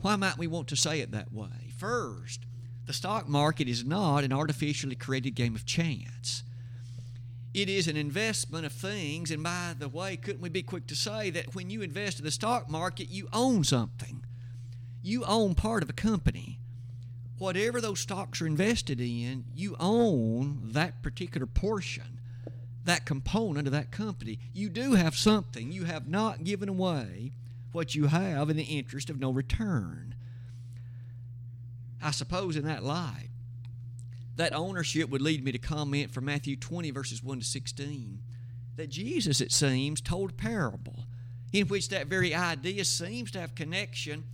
Why 0.00 0.16
might 0.16 0.38
we 0.38 0.46
want 0.46 0.68
to 0.68 0.76
say 0.76 1.00
it 1.00 1.10
that 1.12 1.32
way? 1.32 1.72
First, 1.76 2.40
the 2.86 2.92
stock 2.92 3.28
market 3.28 3.68
is 3.68 3.84
not 3.84 4.24
an 4.24 4.32
artificially 4.32 4.94
created 4.94 5.34
game 5.34 5.54
of 5.54 5.66
chance. 5.66 6.42
It 7.52 7.68
is 7.68 7.88
an 7.88 7.96
investment 7.96 8.66
of 8.66 8.72
things. 8.72 9.30
And 9.30 9.42
by 9.42 9.74
the 9.78 9.88
way, 9.88 10.16
couldn't 10.16 10.42
we 10.42 10.48
be 10.48 10.62
quick 10.62 10.86
to 10.88 10.96
say 10.96 11.30
that 11.30 11.54
when 11.54 11.70
you 11.70 11.82
invest 11.82 12.18
in 12.18 12.24
the 12.24 12.30
stock 12.30 12.70
market, 12.70 13.08
you 13.08 13.28
own 13.32 13.64
something? 13.64 14.24
You 15.02 15.24
own 15.24 15.54
part 15.54 15.82
of 15.82 15.90
a 15.90 15.94
company. 15.94 16.60
Whatever 17.38 17.80
those 17.80 18.00
stocks 18.00 18.40
are 18.40 18.46
invested 18.46 19.00
in, 19.00 19.44
you 19.54 19.76
own 19.78 20.72
that 20.72 21.02
particular 21.02 21.46
portion, 21.46 22.20
that 22.84 23.04
component 23.04 23.66
of 23.66 23.72
that 23.72 23.90
company. 23.90 24.38
You 24.54 24.70
do 24.70 24.94
have 24.94 25.16
something. 25.16 25.70
You 25.70 25.84
have 25.84 26.08
not 26.08 26.44
given 26.44 26.68
away 26.68 27.32
what 27.72 27.94
you 27.94 28.06
have 28.06 28.48
in 28.48 28.56
the 28.56 28.62
interest 28.62 29.10
of 29.10 29.20
no 29.20 29.30
return. 29.30 30.14
I 32.02 32.10
suppose 32.10 32.56
in 32.56 32.64
that 32.64 32.84
light, 32.84 33.28
that 34.36 34.54
ownership 34.54 35.10
would 35.10 35.22
lead 35.22 35.44
me 35.44 35.52
to 35.52 35.58
comment 35.58 36.12
from 36.12 36.26
Matthew 36.26 36.56
20, 36.56 36.90
verses 36.90 37.22
1 37.22 37.40
to 37.40 37.44
16, 37.44 38.22
that 38.76 38.90
Jesus, 38.90 39.40
it 39.40 39.52
seems, 39.52 40.00
told 40.00 40.30
a 40.30 40.34
parable 40.34 41.04
in 41.52 41.68
which 41.68 41.88
that 41.88 42.06
very 42.06 42.34
idea 42.34 42.84
seems 42.84 43.30
to 43.30 43.40
have 43.40 43.54
connection 43.54 44.24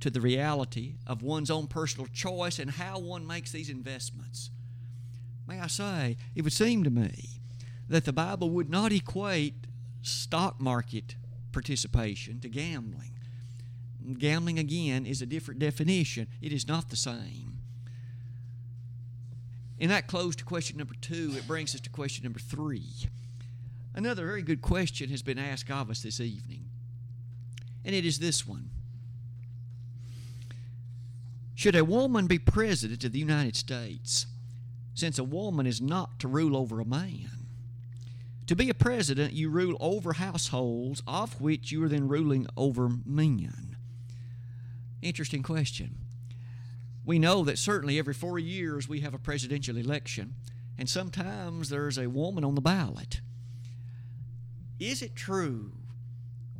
to 0.00 0.10
the 0.10 0.20
reality 0.20 0.94
of 1.06 1.22
one's 1.22 1.50
own 1.50 1.66
personal 1.66 2.06
choice 2.06 2.58
and 2.58 2.70
how 2.70 2.98
one 2.98 3.26
makes 3.26 3.52
these 3.52 3.68
investments. 3.68 4.50
May 5.46 5.60
I 5.60 5.66
say, 5.66 6.16
it 6.34 6.42
would 6.42 6.52
seem 6.52 6.84
to 6.84 6.90
me 6.90 7.40
that 7.88 8.04
the 8.04 8.12
Bible 8.12 8.50
would 8.50 8.70
not 8.70 8.92
equate 8.92 9.66
stock 10.02 10.60
market 10.60 11.16
participation 11.52 12.40
to 12.40 12.48
gambling. 12.48 13.12
Gambling, 14.18 14.58
again, 14.58 15.04
is 15.04 15.20
a 15.20 15.26
different 15.26 15.60
definition, 15.60 16.28
it 16.40 16.52
is 16.52 16.68
not 16.68 16.90
the 16.90 16.96
same. 16.96 17.58
And 19.80 19.90
that 19.90 20.06
closed 20.06 20.40
to 20.40 20.44
question 20.44 20.76
number 20.76 20.94
two. 21.00 21.34
It 21.36 21.46
brings 21.46 21.74
us 21.74 21.80
to 21.82 21.90
question 21.90 22.24
number 22.24 22.40
three. 22.40 22.84
Another 23.94 24.26
very 24.26 24.42
good 24.42 24.60
question 24.60 25.10
has 25.10 25.22
been 25.22 25.38
asked 25.38 25.70
of 25.70 25.90
us 25.90 26.02
this 26.02 26.20
evening, 26.20 26.64
and 27.84 27.94
it 27.94 28.04
is 28.04 28.18
this 28.18 28.46
one 28.46 28.70
Should 31.58 31.74
a 31.74 31.84
woman 31.84 32.28
be 32.28 32.38
president 32.38 33.02
of 33.02 33.10
the 33.10 33.18
United 33.18 33.56
States, 33.56 34.26
since 34.94 35.18
a 35.18 35.24
woman 35.24 35.66
is 35.66 35.80
not 35.80 36.20
to 36.20 36.28
rule 36.28 36.56
over 36.56 36.78
a 36.78 36.84
man? 36.84 37.48
To 38.46 38.54
be 38.54 38.70
a 38.70 38.74
president, 38.74 39.32
you 39.32 39.50
rule 39.50 39.76
over 39.80 40.12
households, 40.12 41.02
of 41.04 41.40
which 41.40 41.72
you 41.72 41.82
are 41.82 41.88
then 41.88 42.06
ruling 42.06 42.46
over 42.56 42.88
men. 43.04 43.76
Interesting 45.02 45.42
question 45.42 45.96
we 47.04 47.18
know 47.18 47.42
that 47.42 47.58
certainly 47.58 47.98
every 47.98 48.14
four 48.14 48.38
years 48.38 48.88
we 48.88 49.00
have 49.00 49.12
a 49.12 49.18
presidential 49.18 49.76
election, 49.76 50.34
and 50.78 50.88
sometimes 50.88 51.70
there's 51.70 51.98
a 51.98 52.08
woman 52.08 52.44
on 52.44 52.54
the 52.54 52.60
ballot. 52.60 53.20
Is 54.78 55.02
it 55.02 55.16
true 55.16 55.72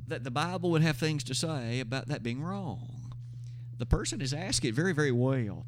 that 0.08 0.24
the 0.24 0.32
Bible 0.32 0.72
would 0.72 0.82
have 0.82 0.96
things 0.96 1.22
to 1.22 1.36
say 1.36 1.78
about 1.78 2.08
that 2.08 2.24
being 2.24 2.42
wrong? 2.42 2.97
The 3.78 3.86
person 3.86 4.20
is 4.20 4.34
asking 4.34 4.74
very, 4.74 4.92
very 4.92 5.12
well. 5.12 5.66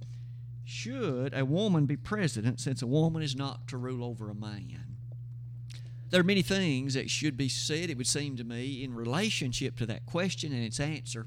Should 0.64 1.32
a 1.34 1.44
woman 1.44 1.86
be 1.86 1.96
president 1.96 2.60
since 2.60 2.82
a 2.82 2.86
woman 2.86 3.22
is 3.22 3.34
not 3.34 3.66
to 3.68 3.76
rule 3.76 4.04
over 4.04 4.30
a 4.30 4.34
man? 4.34 4.96
There 6.10 6.20
are 6.20 6.24
many 6.24 6.42
things 6.42 6.94
that 6.94 7.08
should 7.08 7.36
be 7.36 7.48
said, 7.48 7.88
it 7.88 7.96
would 7.96 8.06
seem 8.06 8.36
to 8.36 8.44
me, 8.44 8.82
in 8.82 8.94
relationship 8.94 9.76
to 9.78 9.86
that 9.86 10.06
question 10.06 10.52
and 10.52 10.64
its 10.64 10.80
answer. 10.80 11.26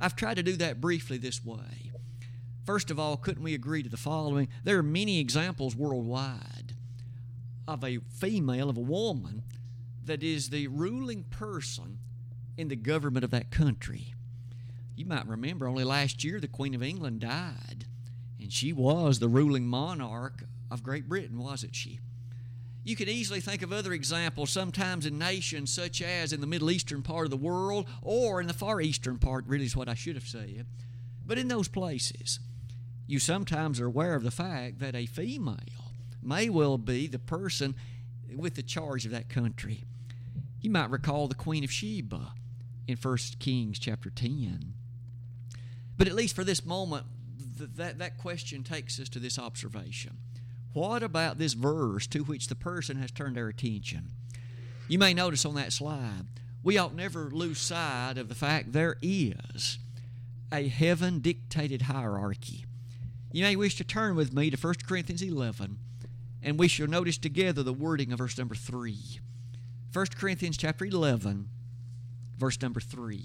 I've 0.00 0.16
tried 0.16 0.34
to 0.34 0.42
do 0.42 0.56
that 0.56 0.80
briefly 0.80 1.16
this 1.16 1.44
way. 1.44 1.92
First 2.64 2.90
of 2.90 2.98
all, 2.98 3.16
couldn't 3.16 3.42
we 3.42 3.54
agree 3.54 3.82
to 3.82 3.88
the 3.88 3.96
following? 3.96 4.48
There 4.64 4.78
are 4.78 4.82
many 4.82 5.20
examples 5.20 5.76
worldwide 5.76 6.74
of 7.68 7.84
a 7.84 7.98
female, 7.98 8.68
of 8.68 8.76
a 8.76 8.80
woman, 8.80 9.44
that 10.04 10.22
is 10.22 10.50
the 10.50 10.66
ruling 10.68 11.24
person 11.24 11.98
in 12.56 12.68
the 12.68 12.76
government 12.76 13.24
of 13.24 13.30
that 13.30 13.50
country. 13.50 14.14
You 15.00 15.06
might 15.06 15.26
remember 15.26 15.66
only 15.66 15.82
last 15.82 16.22
year 16.24 16.38
the 16.38 16.46
Queen 16.46 16.74
of 16.74 16.82
England 16.82 17.20
died, 17.20 17.86
and 18.38 18.52
she 18.52 18.70
was 18.70 19.18
the 19.18 19.30
ruling 19.30 19.66
monarch 19.66 20.44
of 20.70 20.82
Great 20.82 21.08
Britain, 21.08 21.38
wasn't 21.38 21.74
she? 21.74 22.00
You 22.84 22.96
could 22.96 23.08
easily 23.08 23.40
think 23.40 23.62
of 23.62 23.72
other 23.72 23.94
examples, 23.94 24.50
sometimes 24.50 25.06
in 25.06 25.16
nations 25.16 25.72
such 25.72 26.02
as 26.02 26.34
in 26.34 26.42
the 26.42 26.46
Middle 26.46 26.70
Eastern 26.70 27.02
part 27.02 27.24
of 27.24 27.30
the 27.30 27.38
world 27.38 27.88
or 28.02 28.42
in 28.42 28.46
the 28.46 28.52
Far 28.52 28.82
Eastern 28.82 29.16
part, 29.16 29.46
really 29.46 29.64
is 29.64 29.74
what 29.74 29.88
I 29.88 29.94
should 29.94 30.16
have 30.16 30.26
said. 30.26 30.66
But 31.24 31.38
in 31.38 31.48
those 31.48 31.68
places, 31.68 32.38
you 33.06 33.18
sometimes 33.18 33.80
are 33.80 33.86
aware 33.86 34.16
of 34.16 34.22
the 34.22 34.30
fact 34.30 34.80
that 34.80 34.94
a 34.94 35.06
female 35.06 35.94
may 36.22 36.50
well 36.50 36.76
be 36.76 37.06
the 37.06 37.18
person 37.18 37.74
with 38.36 38.54
the 38.54 38.62
charge 38.62 39.06
of 39.06 39.12
that 39.12 39.30
country. 39.30 39.84
You 40.60 40.68
might 40.68 40.90
recall 40.90 41.26
the 41.26 41.34
Queen 41.34 41.64
of 41.64 41.72
Sheba 41.72 42.34
in 42.86 42.98
1 42.98 43.16
Kings 43.38 43.78
chapter 43.78 44.10
10. 44.10 44.74
But 46.00 46.08
at 46.08 46.14
least 46.14 46.34
for 46.34 46.44
this 46.44 46.64
moment, 46.64 47.04
th- 47.58 47.72
that, 47.76 47.98
that 47.98 48.16
question 48.16 48.62
takes 48.62 48.98
us 48.98 49.10
to 49.10 49.18
this 49.18 49.38
observation. 49.38 50.16
What 50.72 51.02
about 51.02 51.36
this 51.36 51.52
verse 51.52 52.06
to 52.06 52.20
which 52.20 52.46
the 52.46 52.54
person 52.54 52.96
has 52.96 53.10
turned 53.10 53.36
their 53.36 53.48
attention? 53.48 54.12
You 54.88 54.98
may 54.98 55.12
notice 55.12 55.44
on 55.44 55.56
that 55.56 55.74
slide, 55.74 56.24
we 56.62 56.78
ought 56.78 56.94
never 56.94 57.28
lose 57.30 57.58
sight 57.58 58.16
of 58.16 58.30
the 58.30 58.34
fact 58.34 58.72
there 58.72 58.96
is 59.02 59.78
a 60.50 60.68
heaven 60.68 61.20
dictated 61.20 61.82
hierarchy. 61.82 62.64
You 63.30 63.44
may 63.44 63.54
wish 63.54 63.74
to 63.74 63.84
turn 63.84 64.16
with 64.16 64.32
me 64.32 64.48
to 64.48 64.56
1 64.56 64.74
Corinthians 64.88 65.20
11, 65.20 65.76
and 66.42 66.58
we 66.58 66.66
shall 66.66 66.86
notice 66.86 67.18
together 67.18 67.62
the 67.62 67.74
wording 67.74 68.10
of 68.10 68.20
verse 68.20 68.38
number 68.38 68.54
3. 68.54 68.96
1 69.92 70.06
Corinthians 70.18 70.56
chapter 70.56 70.86
11, 70.86 71.50
verse 72.38 72.58
number 72.62 72.80
3. 72.80 73.22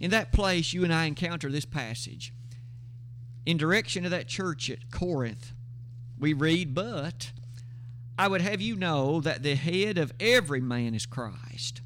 In 0.00 0.10
that 0.10 0.32
place, 0.32 0.72
you 0.72 0.84
and 0.84 0.92
I 0.92 1.04
encounter 1.04 1.50
this 1.50 1.64
passage. 1.64 2.32
In 3.46 3.56
direction 3.56 4.04
of 4.04 4.10
that 4.10 4.28
church 4.28 4.70
at 4.70 4.90
Corinth, 4.90 5.52
we 6.18 6.32
read, 6.32 6.74
But 6.74 7.32
I 8.18 8.28
would 8.28 8.40
have 8.40 8.60
you 8.60 8.76
know 8.76 9.20
that 9.20 9.42
the 9.42 9.54
head 9.54 9.98
of 9.98 10.12
every 10.20 10.60
man 10.60 10.94
is 10.94 11.06
Christ, 11.06 11.80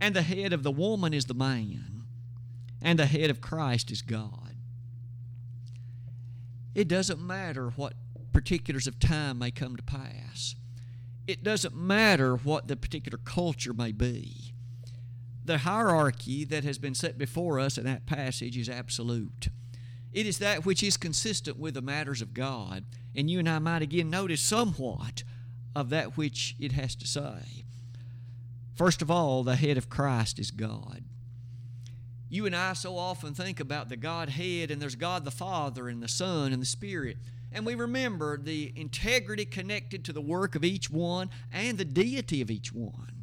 and 0.00 0.14
the 0.14 0.22
head 0.22 0.52
of 0.52 0.62
the 0.62 0.70
woman 0.70 1.14
is 1.14 1.26
the 1.26 1.34
man, 1.34 2.04
and 2.82 2.98
the 2.98 3.06
head 3.06 3.30
of 3.30 3.40
Christ 3.40 3.90
is 3.90 4.02
God. 4.02 4.54
It 6.74 6.88
doesn't 6.88 7.20
matter 7.20 7.70
what 7.70 7.94
particulars 8.32 8.86
of 8.86 8.98
time 9.00 9.38
may 9.38 9.50
come 9.50 9.76
to 9.76 9.82
pass. 9.82 10.54
It 11.26 11.42
doesn't 11.42 11.74
matter 11.74 12.36
what 12.36 12.68
the 12.68 12.76
particular 12.76 13.18
culture 13.18 13.72
may 13.72 13.92
be. 13.92 14.54
The 15.44 15.58
hierarchy 15.58 16.44
that 16.44 16.64
has 16.64 16.78
been 16.78 16.94
set 16.94 17.18
before 17.18 17.58
us 17.58 17.78
in 17.78 17.84
that 17.84 18.06
passage 18.06 18.56
is 18.56 18.68
absolute. 18.68 19.48
It 20.12 20.26
is 20.26 20.38
that 20.38 20.66
which 20.66 20.82
is 20.82 20.96
consistent 20.96 21.58
with 21.58 21.74
the 21.74 21.82
matters 21.82 22.20
of 22.20 22.34
God. 22.34 22.84
And 23.14 23.30
you 23.30 23.38
and 23.38 23.48
I 23.48 23.58
might 23.58 23.82
again 23.82 24.10
notice 24.10 24.40
somewhat 24.40 25.24
of 25.74 25.90
that 25.90 26.16
which 26.16 26.56
it 26.58 26.72
has 26.72 26.94
to 26.96 27.06
say. 27.06 27.64
First 28.74 29.02
of 29.02 29.10
all, 29.10 29.42
the 29.42 29.56
head 29.56 29.76
of 29.76 29.88
Christ 29.88 30.38
is 30.38 30.50
God. 30.50 31.04
You 32.28 32.46
and 32.46 32.54
I 32.54 32.74
so 32.74 32.96
often 32.96 33.34
think 33.34 33.58
about 33.58 33.88
the 33.88 33.96
Godhead, 33.96 34.70
and 34.70 34.80
there's 34.80 34.94
God 34.94 35.24
the 35.24 35.32
Father, 35.32 35.88
and 35.88 36.02
the 36.02 36.08
Son, 36.08 36.52
and 36.52 36.62
the 36.62 36.66
Spirit. 36.66 37.18
And 37.52 37.66
we 37.66 37.74
remember 37.74 38.38
the 38.38 38.72
integrity 38.76 39.44
connected 39.44 40.04
to 40.04 40.12
the 40.12 40.20
work 40.20 40.54
of 40.54 40.64
each 40.64 40.90
one 40.90 41.30
and 41.52 41.76
the 41.76 41.84
deity 41.84 42.40
of 42.40 42.50
each 42.50 42.72
one. 42.72 43.19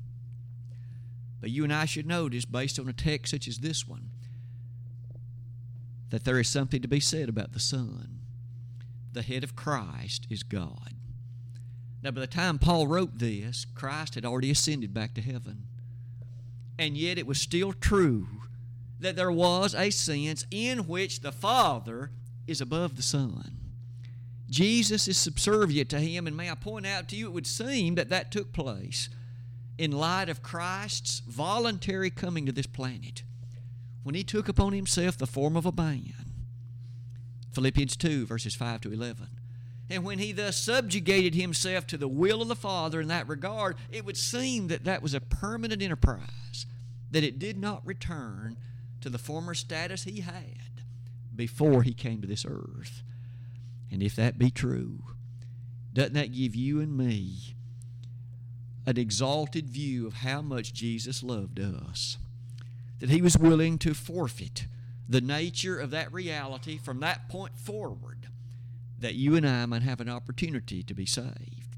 But 1.40 1.52
you 1.52 1.64
and 1.64 1.74
I 1.74 1.86
should 1.86 2.08
notice, 2.08 2.46
based 2.46 2.80
on 2.80 2.90
a 2.90 2.94
text 2.94 3.32
such 3.32 3.48
as 3.48 3.60
this 3.60 3.88
one, 3.88 4.10
that 6.10 6.24
there 6.24 6.40
is 6.40 6.50
something 6.50 6.82
to 6.82 6.88
be 6.88 7.00
said 7.00 7.30
about 7.30 7.54
the 7.54 7.60
Son. 7.60 8.20
The 9.14 9.22
head 9.22 9.44
of 9.44 9.56
Christ 9.56 10.28
is 10.30 10.44
God. 10.44 10.94
Now, 12.04 12.12
by 12.12 12.22
the 12.22 12.28
time 12.28 12.60
Paul 12.60 12.88
wrote 12.88 13.20
this, 13.20 13.66
Christ 13.76 14.16
had 14.16 14.26
already 14.26 14.52
ascended 14.52 14.94
back 14.94 15.14
to 15.16 15.22
heaven. 15.22 15.64
And 16.80 16.96
yet 16.96 17.18
it 17.18 17.28
was 17.28 17.42
still 17.42 17.74
true 17.74 18.28
that 19.00 19.16
there 19.16 19.32
was 19.32 19.76
a 19.76 19.90
sense 19.90 20.46
in 20.52 20.88
which 20.88 21.20
the 21.20 21.32
Father 21.32 22.12
is 22.48 22.62
above 22.62 22.96
the 22.96 23.02
Son. 23.02 23.58
Jesus 24.50 25.08
is 25.08 25.18
subservient 25.18 25.90
to 25.90 26.00
him, 26.00 26.26
and 26.26 26.38
may 26.38 26.50
I 26.50 26.56
point 26.56 26.86
out 26.86 27.10
to 27.10 27.16
you, 27.16 27.28
it 27.28 27.34
would 27.34 27.48
seem 27.48 27.96
that 27.96 28.10
that 28.10 28.32
took 28.32 28.54
place 28.54 29.10
in 29.78 29.92
light 29.92 30.30
of 30.30 30.42
Christ's 30.42 31.20
voluntary 31.28 32.10
coming 32.10 32.46
to 32.46 32.52
this 32.52 32.68
planet 32.68 33.24
when 34.04 34.16
he 34.16 34.24
took 34.24 34.48
upon 34.48 34.74
himself 34.74 35.18
the 35.18 35.28
form 35.28 35.56
of 35.58 35.66
a 35.66 35.72
man. 35.72 36.14
Philippians 37.52 37.98
2, 37.98 38.26
verses 38.26 38.56
5 38.56 38.82
to 38.82 38.92
11. 38.94 39.28
And 39.90 40.04
when 40.04 40.20
he 40.20 40.32
thus 40.32 40.58
subjugated 40.58 41.36
himself 41.36 41.88
to 41.88 41.98
the 41.98 42.08
will 42.08 42.42
of 42.42 42.48
the 42.48 42.56
Father 42.56 43.02
in 43.02 43.08
that 43.08 43.28
regard, 43.28 43.78
it 43.92 44.06
would 44.06 44.18
seem 44.18 44.68
that 44.68 44.84
that 44.84 45.02
was 45.02 45.14
a 45.14 45.22
permanent 45.22 45.82
enterprise, 45.82 46.66
that 47.12 47.24
it 47.24 47.40
did 47.40 47.58
not 47.58 47.86
return 47.86 48.58
to 49.02 49.10
the 49.10 49.18
former 49.18 49.54
status 49.54 50.04
he 50.04 50.22
had 50.22 50.84
before 51.36 51.84
he 51.84 51.94
came 51.94 52.22
to 52.22 52.28
this 52.28 52.46
earth. 52.48 53.04
And 53.92 54.04
if 54.04 54.16
that 54.16 54.38
be 54.38 54.52
true, 54.52 55.04
doesn't 55.94 56.14
that 56.14 56.34
give 56.34 56.56
you 56.56 56.82
and 56.82 56.98
me 56.98 57.56
an 58.88 58.98
exalted 58.98 59.70
view 59.70 60.08
of 60.08 60.14
how 60.16 60.42
much 60.42 60.74
Jesus 60.74 61.22
loved 61.22 61.60
us? 61.60 62.18
that 63.00 63.10
he 63.10 63.22
was 63.22 63.38
willing 63.38 63.78
to 63.80 63.94
forfeit 63.94 64.68
the 65.08 65.22
nature 65.22 65.80
of 65.80 65.92
that 65.92 66.12
reality 66.12 66.78
from 66.78 67.00
that 67.00 67.30
point 67.30 67.58
forward 67.58 68.28
that 69.00 69.16
you 69.16 69.36
and 69.36 69.48
I 69.48 69.66
might 69.66 69.84
have 69.84 70.02
an 70.02 70.10
opportunity 70.10 70.82
to 70.84 70.94
be 70.94 71.06
saved. 71.06 71.78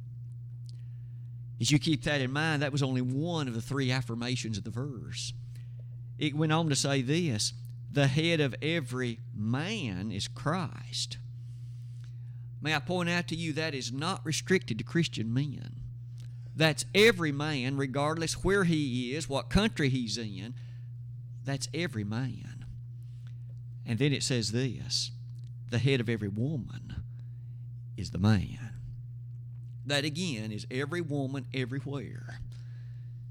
As 1.60 1.70
you 1.70 1.78
keep 1.78 2.04
that 2.06 2.22
in 2.22 2.32
mind, 2.32 2.62
that 2.62 2.72
was 2.72 2.82
only 2.82 3.02
one 3.02 3.50
of 3.50 3.54
the 3.54 3.62
three 3.62 3.92
affirmations 3.92 4.58
of 4.58 4.64
the 4.64 4.70
verse. 4.70 5.34
It 6.18 6.36
went 6.36 6.54
on 6.54 6.70
to 6.70 6.76
say 6.76 7.02
this 7.02 7.54
the 7.92 8.08
head 8.08 8.40
of 8.40 8.56
every 8.62 9.20
man 9.36 10.12
is 10.12 10.28
Christ. 10.28 11.18
May 12.62 12.74
I 12.74 12.80
point 12.80 13.10
out 13.10 13.28
to 13.30 13.36
you 13.36 13.52
that 13.54 13.74
is 13.74 13.92
not 13.92 14.26
restricted 14.26 14.78
to 14.78 14.84
Christian 14.84 15.34
men. 15.34 15.76
That's 16.60 16.84
every 16.94 17.32
man, 17.32 17.78
regardless 17.78 18.44
where 18.44 18.66
he 18.66 19.16
is, 19.16 19.30
what 19.30 19.50
country 19.50 19.88
he's 19.88 20.18
in, 20.18 20.56
that's 21.46 21.70
every 21.74 22.04
man. 22.04 22.66
And 23.86 23.98
then 23.98 24.12
it 24.12 24.24
says 24.24 24.52
this 24.52 25.12
the 25.70 25.78
head 25.78 26.02
of 26.02 26.10
every 26.10 26.28
woman 26.28 26.96
is 27.96 28.12
the 28.12 28.18
man. 28.18 28.72
That 29.86 30.04
again 30.04 30.52
is 30.52 30.68
every 30.70 31.00
woman 31.00 31.46
everywhere. 31.54 32.42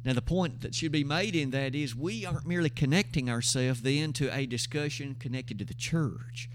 Now, 0.07 0.15
the 0.15 0.23
point 0.23 0.63
that 0.63 0.75
should 0.75 0.93
be 0.93 1.05
made 1.05 1.37
in 1.37 1.51
that 1.51 1.75
is 1.75 1.95
we 1.95 2.25
aren't 2.25 2.47
merely 2.47 2.71
connecting 2.71 3.29
ourselves 3.29 3.83
then 3.83 4.15
to 4.15 4.35
a 4.35 4.47
discussion 4.47 5.17
connected 5.21 5.59
to 5.59 5.67
the 5.67 5.75
church. 5.75 6.49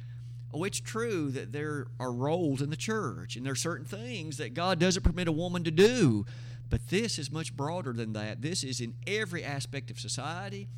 Oh, 0.51 0.63
it's 0.63 0.79
true 0.79 1.29
that 1.31 1.51
there 1.51 1.85
are 1.99 2.11
roles 2.11 2.63
in 2.63 2.71
the 2.71 2.75
church 2.75 3.35
and 3.35 3.45
there 3.45 3.53
are 3.53 3.55
certain 3.55 3.85
things 3.85 4.37
that 4.37 4.55
God 4.55 4.79
doesn't 4.79 5.03
permit 5.03 5.27
a 5.27 5.31
woman 5.31 5.63
to 5.65 5.71
do. 5.71 6.25
But 6.73 6.87
this 6.87 7.19
is 7.19 7.31
much 7.31 7.55
broader 7.55 7.93
than 7.93 8.13
that. 8.13 8.41
This 8.41 8.63
is 8.63 8.81
in 8.81 8.95
every 9.05 9.43
aspect 9.43 9.91
of 9.91 9.99
society, 9.99 10.69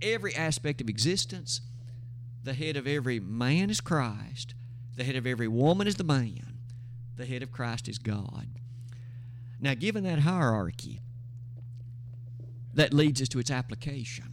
every 0.00 0.32
aspect 0.36 0.80
of 0.80 0.88
existence. 0.88 1.60
The 2.44 2.54
head 2.54 2.76
of 2.76 2.86
every 2.86 3.18
man 3.18 3.68
is 3.68 3.80
Christ. 3.80 4.54
The 4.94 5.02
head 5.02 5.16
of 5.16 5.26
every 5.26 5.48
woman 5.48 5.88
is 5.88 5.96
the 5.96 6.04
man. 6.04 6.58
The 7.16 7.26
head 7.26 7.42
of 7.42 7.50
Christ 7.50 7.88
is 7.88 7.98
God. 7.98 8.46
Now, 9.60 9.74
given 9.74 10.04
that 10.04 10.20
hierarchy, 10.20 11.00
that 12.72 12.94
leads 12.94 13.20
us 13.20 13.28
to 13.30 13.40
its 13.40 13.50
application. 13.50 14.26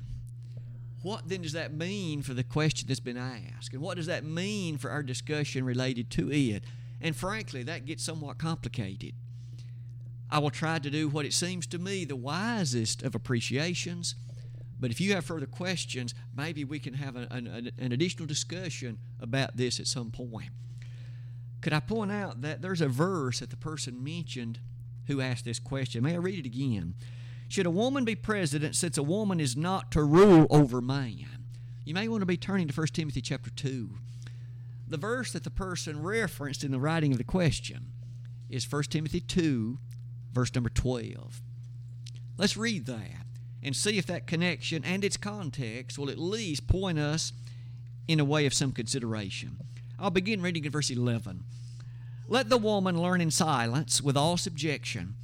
What 1.01 1.27
then 1.27 1.41
does 1.41 1.53
that 1.53 1.73
mean 1.73 2.21
for 2.21 2.35
the 2.35 2.43
question 2.43 2.87
that's 2.87 2.99
been 2.99 3.17
asked? 3.17 3.73
And 3.73 3.81
what 3.81 3.97
does 3.97 4.05
that 4.05 4.23
mean 4.23 4.77
for 4.77 4.91
our 4.91 5.01
discussion 5.01 5.65
related 5.65 6.11
to 6.11 6.31
it? 6.31 6.63
And 7.01 7.15
frankly, 7.15 7.63
that 7.63 7.87
gets 7.87 8.03
somewhat 8.03 8.37
complicated. 8.37 9.15
I 10.29 10.39
will 10.39 10.49
try 10.49 10.79
to 10.79 10.89
do 10.89 11.07
what 11.07 11.25
it 11.25 11.33
seems 11.33 11.67
to 11.67 11.79
me 11.79 12.05
the 12.05 12.15
wisest 12.15 13.03
of 13.03 13.15
appreciations 13.15 14.15
but 14.79 14.91
if 14.91 15.01
you 15.01 15.13
have 15.13 15.25
further 15.25 15.45
questions, 15.45 16.13
maybe 16.35 16.63
we 16.63 16.79
can 16.79 16.93
have 16.95 17.15
an, 17.15 17.71
an 17.77 17.91
additional 17.91 18.27
discussion 18.27 18.99
about 19.19 19.57
this 19.57 19.79
at 19.79 19.87
some 19.87 20.11
point. 20.11 20.49
Could 21.61 21.73
I 21.73 21.79
point 21.79 22.11
out 22.11 22.41
that 22.41 22.61
there's 22.61 22.81
a 22.81 22.87
verse 22.87 23.39
that 23.39 23.49
the 23.49 23.57
person 23.57 24.03
mentioned 24.03 24.59
who 25.07 25.19
asked 25.19 25.45
this 25.45 25.59
question? 25.59 26.03
May 26.03 26.13
I 26.13 26.17
read 26.17 26.39
it 26.39 26.45
again? 26.45 26.93
Should 27.47 27.65
a 27.65 27.71
woman 27.71 28.05
be 28.05 28.13
president 28.13 28.75
since 28.75 28.97
a 28.97 29.03
woman 29.03 29.39
is 29.39 29.57
not 29.57 29.91
to 29.93 30.03
rule 30.03 30.45
over 30.49 30.81
man? 30.81 31.45
You 31.83 31.93
may 31.93 32.07
want 32.07 32.21
to 32.21 32.27
be 32.27 32.37
turning 32.37 32.67
to 32.67 32.79
1 32.79 32.87
Timothy 32.87 33.21
chapter 33.21 33.49
2. 33.49 33.89
The 34.89 34.97
verse 34.97 35.31
that 35.31 35.43
the 35.43 35.49
person 35.49 36.03
referenced 36.03 36.63
in 36.63 36.71
the 36.71 36.79
writing 36.79 37.13
of 37.13 37.17
the 37.17 37.23
question 37.23 37.87
is 38.49 38.71
1 38.71 38.83
Timothy 38.83 39.21
2, 39.21 39.79
verse 40.37 40.53
number 40.53 40.69
12. 40.69 41.41
Let's 42.37 42.55
read 42.55 42.85
that 42.85 43.25
and 43.63 43.75
see 43.75 43.97
if 43.97 44.05
that 44.05 44.27
connection 44.27 44.85
and 44.85 45.03
its 45.03 45.17
context 45.17 45.97
will 45.97 46.11
at 46.11 46.19
least 46.19 46.67
point 46.67 46.99
us 46.99 47.33
in 48.07 48.19
a 48.19 48.25
way 48.25 48.45
of 48.45 48.53
some 48.53 48.71
consideration. 48.71 49.57
I'll 49.97 50.11
begin 50.11 50.43
reading 50.43 50.63
in 50.63 50.71
verse 50.71 50.91
11. 50.91 51.43
Let 52.27 52.49
the 52.49 52.57
woman 52.59 53.01
learn 53.01 53.19
in 53.19 53.31
silence 53.31 53.99
with 53.99 54.15
all 54.15 54.37
subjection. 54.37 55.15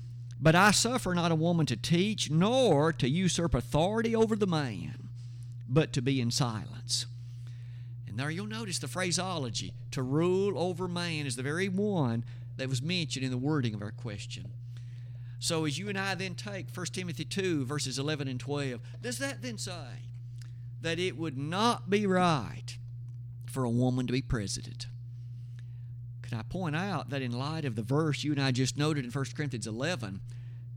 But 0.41 0.56
I 0.56 0.71
suffer 0.71 1.13
not 1.13 1.32
a 1.32 1.36
woman 1.36 1.67
to 1.67 1.76
teach, 1.78 2.32
nor 2.32 2.91
to 2.93 3.08
usurp 3.08 3.54
authority 3.54 4.15
over 4.15 4.36
the 4.36 4.47
man, 4.47 5.10
but 5.69 5.93
to 5.93 6.02
be 6.02 6.21
in 6.21 6.32
silence. 6.32 7.06
And 8.08 8.17
there 8.17 8.32
you'll 8.32 8.47
notice 8.47 8.80
the 8.80 8.88
phraseology 8.88 9.73
to 9.91 10.02
rule 10.02 10.58
over 10.58 10.88
man 10.88 11.28
is 11.28 11.36
the 11.36 11.43
very 11.43 11.69
one 11.69 12.26
that 12.58 12.67
was 12.67 12.82
mentioned 12.82 13.23
in 13.23 13.30
the 13.30 13.38
wording 13.38 13.76
of 13.76 13.84
our 13.84 13.91
question. 13.91 14.52
So 15.44 15.66
as 15.66 15.78
you 15.78 15.90
and 15.90 16.00
I 16.00 16.16
then 16.16 16.36
take 16.36 16.68
1 16.74 16.86
Timothy 16.94 17.26
2, 17.26 17.66
verses 17.66 18.00
11 18.00 18.30
and 18.30 18.40
12, 18.40 18.80
does 19.02 19.18
that 19.18 19.42
then 19.42 19.58
say 19.58 20.08
that 20.80 21.00
it 21.00 21.18
would 21.18 21.38
not 21.38 21.90
be 21.90 22.08
right 22.08 22.78
for 23.46 23.66
a 23.66 23.70
woman 23.70 24.08
to 24.08 24.14
be 24.14 24.22
president? 24.22 24.88
Could 26.22 26.34
I 26.34 26.44
point 26.44 26.78
out 26.78 27.10
that 27.10 27.22
in 27.22 27.38
light 27.38 27.66
of 27.66 27.76
the 27.76 27.82
verse 27.82 28.24
you 28.24 28.32
and 28.32 28.42
I 28.42 28.52
just 28.54 28.78
noted 28.78 29.04
in 29.04 29.12
1 29.12 29.26
Corinthians 29.36 29.68
11, 29.68 30.22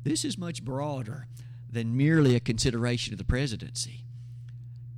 this 0.02 0.24
is 0.24 0.36
much 0.36 0.64
broader 0.64 1.28
than 1.70 1.96
merely 1.96 2.34
a 2.34 2.40
consideration 2.40 3.14
of 3.14 3.18
the 3.18 3.24
presidency. 3.24 4.02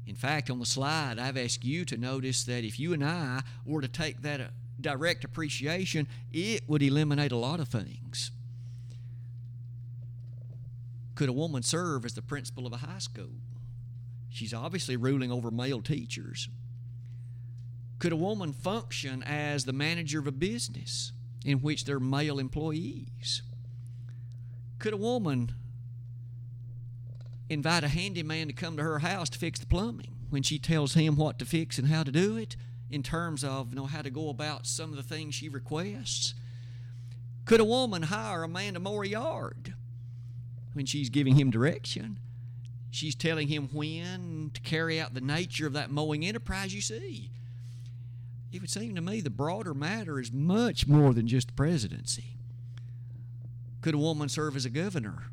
In 0.06 0.14
fact, 0.14 0.48
on 0.48 0.60
the 0.60 0.64
slide, 0.64 1.18
I've 1.18 1.36
asked 1.36 1.62
you 1.62 1.84
to 1.84 1.98
notice 1.98 2.42
that 2.44 2.64
if 2.64 2.80
you 2.80 2.94
and 2.94 3.04
I 3.04 3.42
were 3.66 3.82
to 3.82 3.88
take 3.88 4.22
that 4.22 4.40
uh, 4.40 4.46
direct 4.80 5.24
appreciation, 5.24 6.08
it 6.32 6.66
would 6.66 6.82
eliminate 6.82 7.32
a 7.32 7.36
lot 7.36 7.60
of 7.60 7.68
things. 7.68 8.30
Could 11.18 11.28
a 11.28 11.32
woman 11.32 11.64
serve 11.64 12.04
as 12.04 12.14
the 12.14 12.22
principal 12.22 12.64
of 12.64 12.72
a 12.72 12.76
high 12.76 13.00
school? 13.00 13.40
She's 14.30 14.54
obviously 14.54 14.96
ruling 14.96 15.32
over 15.32 15.50
male 15.50 15.82
teachers. 15.82 16.48
Could 17.98 18.12
a 18.12 18.16
woman 18.16 18.52
function 18.52 19.24
as 19.24 19.64
the 19.64 19.72
manager 19.72 20.20
of 20.20 20.28
a 20.28 20.30
business 20.30 21.10
in 21.44 21.58
which 21.58 21.86
there 21.86 21.96
are 21.96 22.00
male 22.00 22.38
employees? 22.38 23.42
Could 24.78 24.92
a 24.92 24.96
woman 24.96 25.54
invite 27.50 27.82
a 27.82 27.88
handyman 27.88 28.46
to 28.46 28.52
come 28.52 28.76
to 28.76 28.84
her 28.84 29.00
house 29.00 29.28
to 29.30 29.40
fix 29.40 29.58
the 29.58 29.66
plumbing 29.66 30.14
when 30.30 30.44
she 30.44 30.60
tells 30.60 30.94
him 30.94 31.16
what 31.16 31.40
to 31.40 31.44
fix 31.44 31.80
and 31.80 31.88
how 31.88 32.04
to 32.04 32.12
do 32.12 32.36
it 32.36 32.54
in 32.92 33.02
terms 33.02 33.42
of 33.42 33.70
you 33.70 33.74
know 33.74 33.86
how 33.86 34.02
to 34.02 34.10
go 34.10 34.28
about 34.28 34.68
some 34.68 34.90
of 34.90 34.96
the 34.96 35.02
things 35.02 35.34
she 35.34 35.48
requests? 35.48 36.34
Could 37.44 37.58
a 37.58 37.64
woman 37.64 38.04
hire 38.04 38.44
a 38.44 38.48
man 38.48 38.74
to 38.74 38.78
mow 38.78 38.98
her 38.98 39.04
yard 39.04 39.74
when 40.72 40.86
she's 40.86 41.10
giving 41.10 41.36
him 41.36 41.50
direction? 41.50 42.18
She's 42.90 43.14
telling 43.14 43.48
him 43.48 43.68
when 43.72 44.50
to 44.54 44.60
carry 44.60 45.00
out 45.00 45.14
the 45.14 45.20
nature 45.20 45.66
of 45.66 45.74
that 45.74 45.90
mowing 45.90 46.24
enterprise, 46.24 46.74
you 46.74 46.80
see. 46.80 47.30
It 48.50 48.60
would 48.60 48.70
seem 48.70 48.94
to 48.94 49.02
me 49.02 49.20
the 49.20 49.30
broader 49.30 49.74
matter 49.74 50.18
is 50.18 50.32
much 50.32 50.86
more 50.86 51.12
than 51.12 51.26
just 51.26 51.48
the 51.48 51.54
presidency. 51.54 52.36
Could 53.82 53.94
a 53.94 53.98
woman 53.98 54.28
serve 54.28 54.56
as 54.56 54.64
a 54.64 54.70
governor? 54.70 55.24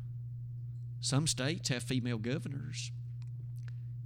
Some 1.00 1.26
states 1.26 1.68
have 1.70 1.82
female 1.82 2.18
governors. 2.18 2.92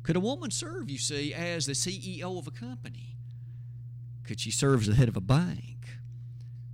Could 0.03 0.17
a 0.17 0.21
woman 0.21 0.51
serve, 0.51 0.89
you 0.91 0.99
see, 0.99 1.35
as 1.35 1.67
the 1.67 1.73
CEO 1.73 2.39
of 2.39 2.47
a 2.47 2.51
company? 2.51 3.17
Could 4.25 4.41
she 4.41 4.51
serve 4.51 4.83
as 4.83 4.87
the 4.87 4.95
head 4.95 5.09
of 5.09 5.17
a 5.17 5.21
bank? 5.21 5.99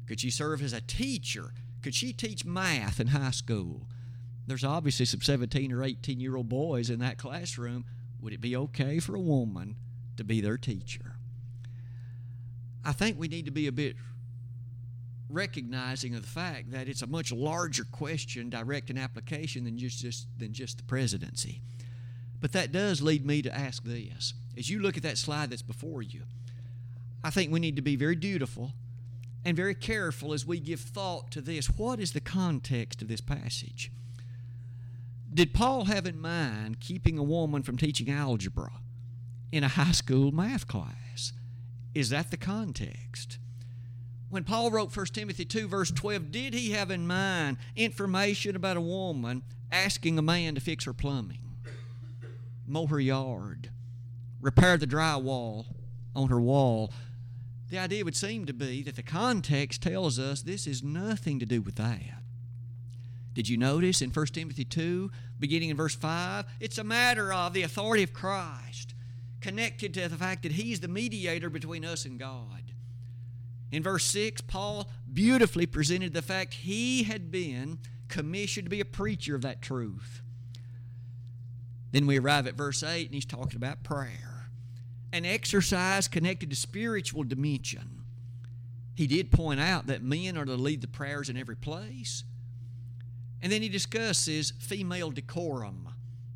Could 0.07 0.21
she 0.21 0.31
serve 0.31 0.62
as 0.62 0.73
a 0.73 0.81
teacher? 0.81 1.53
Could 1.83 1.95
she 1.95 2.12
teach 2.12 2.45
math 2.45 3.01
in 3.01 3.09
high 3.09 3.31
school? 3.31 3.88
There's 4.46 4.64
obviously 4.64 5.06
some 5.06 5.20
17 5.20 5.72
or 5.72 5.82
18 5.82 6.20
year 6.20 6.37
old 6.37 6.48
boys 6.48 6.90
in 6.90 7.00
that 7.00 7.18
classroom. 7.18 7.85
Would 8.20 8.32
it 8.32 8.40
be 8.40 8.56
okay 8.56 8.98
for 8.98 9.14
a 9.14 9.20
woman 9.20 9.76
to 10.16 10.24
be 10.24 10.40
their 10.40 10.56
teacher? 10.56 11.16
I 12.85 12.92
think 12.92 13.18
we 13.18 13.28
need 13.28 13.46
to 13.46 13.50
be 13.50 13.66
a 13.66 13.72
bit 13.72 13.96
recognizing 15.28 16.14
of 16.14 16.22
the 16.22 16.28
fact 16.28 16.70
that 16.70 16.88
it's 16.88 17.02
a 17.02 17.06
much 17.06 17.32
larger 17.32 17.85
question, 17.85 18.48
direct 18.48 18.90
and 18.90 18.98
application, 18.98 19.64
than 19.64 19.76
just, 19.76 19.98
just, 19.98 20.28
than 20.38 20.52
just 20.52 20.78
the 20.78 20.85
presidency. 20.85 21.61
But 22.40 22.52
that 22.52 22.70
does 22.70 23.02
lead 23.02 23.26
me 23.26 23.42
to 23.42 23.54
ask 23.54 23.82
this. 23.82 24.35
As 24.56 24.70
you 24.70 24.78
look 24.78 24.96
at 24.96 25.02
that 25.02 25.18
slide 25.18 25.50
that's 25.50 25.62
before 25.62 26.02
you, 26.02 26.22
I 27.24 27.30
think 27.30 27.52
we 27.52 27.61
need 27.61 27.76
to 27.76 27.82
be 27.82 27.96
very 27.96 28.14
dutiful 28.14 28.72
and 29.44 29.56
very 29.56 29.74
careful 29.74 30.32
as 30.32 30.46
we 30.46 30.61
give 30.61 30.80
thought 30.80 31.30
to 31.32 31.40
this. 31.40 31.66
What 31.66 31.98
is 31.98 32.12
the 32.12 32.20
context 32.20 33.02
of 33.02 33.09
this 33.09 33.20
passage? 33.20 33.90
Did 35.37 35.53
Paul 35.53 35.85
have 35.85 36.07
in 36.07 36.18
mind 36.18 36.81
keeping 36.81 37.18
a 37.18 37.22
woman 37.22 37.62
from 37.62 37.77
teaching 37.77 38.11
algebra 38.11 38.72
in 39.53 39.64
a 39.64 39.68
high 39.68 39.92
school 39.92 40.33
math 40.33 40.66
class? 40.66 41.35
Is 41.94 42.09
that 42.09 42.31
the 42.31 42.38
context? 42.38 43.37
When 44.31 44.44
Paul 44.44 44.70
wrote 44.70 44.96
1 44.96 45.07
Timothy 45.12 45.44
2, 45.44 45.68
verse 45.68 45.90
12, 45.90 46.31
did 46.33 46.55
he 46.55 46.70
have 46.70 46.90
in 46.90 47.07
mind 47.07 47.59
information 47.77 48.57
about 48.57 48.79
a 48.79 48.81
woman 48.81 49.42
asking 49.70 50.18
a 50.18 50.22
man 50.22 50.55
to 50.55 50.61
fix 50.62 50.87
her 50.87 50.94
plumbing, 50.94 51.59
mow 52.66 52.87
her 52.87 52.99
yard, 52.99 53.68
repair 54.40 54.79
the 54.79 54.87
drywall 54.87 55.66
on 56.14 56.31
her 56.31 56.40
wall? 56.40 56.94
The 57.68 57.77
idea 57.77 58.07
would 58.07 58.16
seem 58.16 58.46
to 58.46 58.55
be 58.55 58.83
that 58.85 58.96
the 58.96 59.03
context 59.03 59.83
tells 59.83 60.18
us 60.18 60.40
this 60.40 60.66
is 60.66 60.83
nothing 60.83 61.38
to 61.40 61.46
do 61.46 61.61
with 61.61 61.75
that. 61.75 62.22
Did 63.37 63.51
you 63.51 63.59
notice 63.59 64.01
in 64.01 64.09
1 64.09 64.27
Timothy 64.29 64.64
2, 64.64 65.11
beginning 65.38 65.70
in 65.70 65.77
verse 65.77 65.94
5? 65.94 66.44
It's 66.61 66.79
a 66.79 66.85
matter 66.85 67.33
of 67.33 67.53
the 67.53 67.62
authority 67.62 68.03
of 68.03 68.12
Christ, 68.12 68.94
connected 69.40 69.94
to 69.94 70.09
the 70.09 70.16
fact 70.16 70.42
that 70.42 70.53
He's 70.53 70.81
the 70.81 70.88
mediator 70.88 71.51
between 71.51 71.85
us 71.85 72.05
and 72.05 72.18
God. 72.18 72.72
In 73.72 73.83
verse 73.83 74.05
6, 74.05 74.42
Paul 74.42 74.88
beautifully 75.12 75.66
presented 75.66 76.14
the 76.14 76.22
fact 76.22 76.55
he 76.55 77.03
had 77.05 77.31
been 77.31 77.79
commissioned 78.09 78.66
to 78.66 78.70
be 78.70 78.81
a 78.81 78.85
preacher 78.85 79.35
of 79.35 79.42
that 79.42 79.61
truth. 79.61 80.22
Then 81.90 82.07
we 82.07 82.18
arrive 82.18 82.46
at 82.46 82.55
verse 82.55 82.83
8, 82.83 83.07
and 83.07 83.14
he's 83.14 83.25
talking 83.25 83.57
about 83.57 83.83
prayer, 83.83 84.51
an 85.12 85.25
exercise 85.25 86.09
connected 86.09 86.51
to 86.51 86.57
spiritual 86.57 87.25
dimension. 87.25 88.03
He 88.94 89.07
did 89.07 89.31
point 89.31 89.61
out 89.61 89.87
that 89.87 90.03
men 90.03 90.37
are 90.38 90.44
to 90.44 90.55
lead 90.55 90.81
the 90.81 90.88
prayers 90.88 91.29
in 91.29 91.37
every 91.37 91.57
place 91.57 92.25
and 93.42 93.53
then 93.53 93.62
he 93.62 93.68
discusses 93.68 94.53
female 94.59 95.11
decorum, 95.11 95.88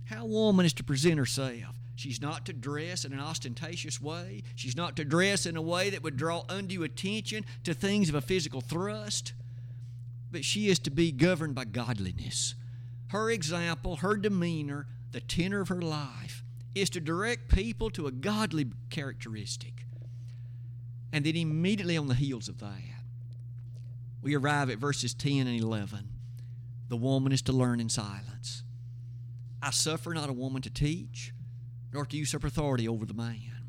how 0.05 0.25
a 0.25 0.29
woman 0.29 0.67
is 0.67 0.73
to 0.75 0.85
present 0.85 1.19
herself. 1.19 1.77
She's 1.97 2.21
not 2.21 2.47
to 2.47 2.53
dress 2.53 3.05
in 3.05 3.13
an 3.13 3.21
ostentatious 3.21 4.01
way. 4.01 4.43
She's 4.55 4.77
not 4.77 4.97
to 4.97 5.05
dress 5.05 5.45
in 5.45 5.57
a 5.57 5.63
way 5.63 5.91
that 5.91 6.03
would 6.03 6.17
draw 6.17 6.45
undue 6.49 6.83
attention 6.83 7.45
to 7.65 7.75
things 7.75 8.09
of 8.09 8.15
a 8.15 8.21
physical 8.21 8.61
thrust. 8.61 9.35
But 10.33 10.45
she 10.45 10.69
is 10.69 10.79
to 10.81 10.91
be 10.91 11.13
governed 11.13 11.55
by 11.55 11.67
godliness. 11.67 12.55
Her 13.09 13.31
example, 13.31 13.97
her 13.97 14.17
demeanor, 14.17 14.87
the 15.13 15.21
tenor 15.21 15.61
of 15.61 15.69
her 15.69 15.83
life 15.83 16.43
is 16.75 16.89
to 16.91 17.01
direct 17.01 17.49
people 17.49 17.91
to 17.91 18.07
a 18.07 18.13
godly 18.13 18.69
characteristic. 18.89 19.85
And 21.13 21.27
then 21.27 21.37
immediately 21.37 21.97
on 21.97 22.07
the 22.07 22.15
heels 22.15 22.49
of 22.49 22.61
that, 22.61 23.03
we 24.23 24.35
arrive 24.37 24.71
at 24.71 24.79
verses 24.79 25.13
10 25.13 25.47
and 25.47 25.61
11 25.61 26.10
the 26.91 26.97
woman 26.97 27.31
is 27.31 27.41
to 27.43 27.53
learn 27.53 27.79
in 27.79 27.89
silence. 27.89 28.65
I 29.63 29.71
suffer 29.71 30.13
not 30.13 30.29
a 30.29 30.35
woman 30.35 30.61
to 30.63 30.71
teach, 30.71 31.33
nor 31.93 32.05
to 32.05 32.17
usurp 32.17 32.43
authority 32.43 32.89
over 32.89 33.07
the 33.07 33.15
man. 33.15 33.63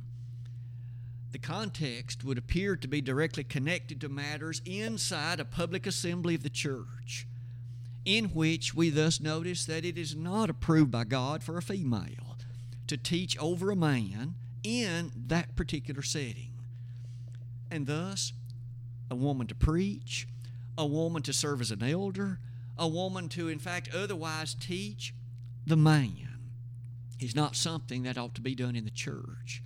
The 1.31 1.37
context 1.37 2.23
would 2.23 2.39
appear 2.39 2.75
to 2.75 2.87
be 2.87 2.99
directly 2.99 3.43
connected 3.43 4.01
to 4.01 4.09
matters 4.09 4.61
inside 4.65 5.39
a 5.39 5.45
public 5.45 5.85
assembly 5.85 6.33
of 6.33 6.41
the 6.41 6.49
church, 6.49 7.27
in 8.05 8.25
which 8.25 8.73
we 8.73 8.89
thus 8.89 9.21
notice 9.21 9.65
that 9.65 9.85
it 9.85 9.99
is 9.99 10.15
not 10.15 10.49
approved 10.49 10.89
by 10.89 11.03
God 11.03 11.43
for 11.43 11.57
a 11.57 11.61
female 11.61 12.37
to 12.87 12.97
teach 12.97 13.37
over 13.37 13.69
a 13.69 13.75
man 13.75 14.33
in 14.63 15.11
that 15.27 15.55
particular 15.55 16.01
setting. 16.01 16.53
And 17.69 17.85
thus, 17.85 18.33
a 19.11 19.15
woman 19.15 19.45
to 19.47 19.55
preach, 19.55 20.27
a 20.75 20.87
woman 20.87 21.21
to 21.21 21.33
serve 21.33 21.61
as 21.61 21.69
an 21.69 21.83
elder, 21.83 22.39
a 22.81 22.87
woman 22.87 23.29
to, 23.29 23.47
in 23.47 23.59
fact, 23.59 23.93
otherwise 23.93 24.55
teach 24.55 25.13
the 25.67 25.77
man 25.77 26.39
is 27.19 27.35
not 27.35 27.55
something 27.55 28.01
that 28.01 28.17
ought 28.17 28.33
to 28.33 28.41
be 28.41 28.55
done 28.55 28.75
in 28.75 28.85
the 28.85 28.89
church. 28.89 29.61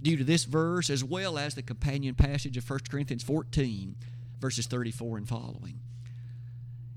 Due 0.00 0.16
to 0.16 0.22
this 0.22 0.44
verse, 0.44 0.88
as 0.88 1.02
well 1.02 1.36
as 1.36 1.56
the 1.56 1.62
companion 1.62 2.14
passage 2.14 2.56
of 2.56 2.70
1 2.70 2.78
Corinthians 2.88 3.24
14, 3.24 3.96
verses 4.38 4.68
34 4.68 5.18
and 5.18 5.28
following. 5.28 5.80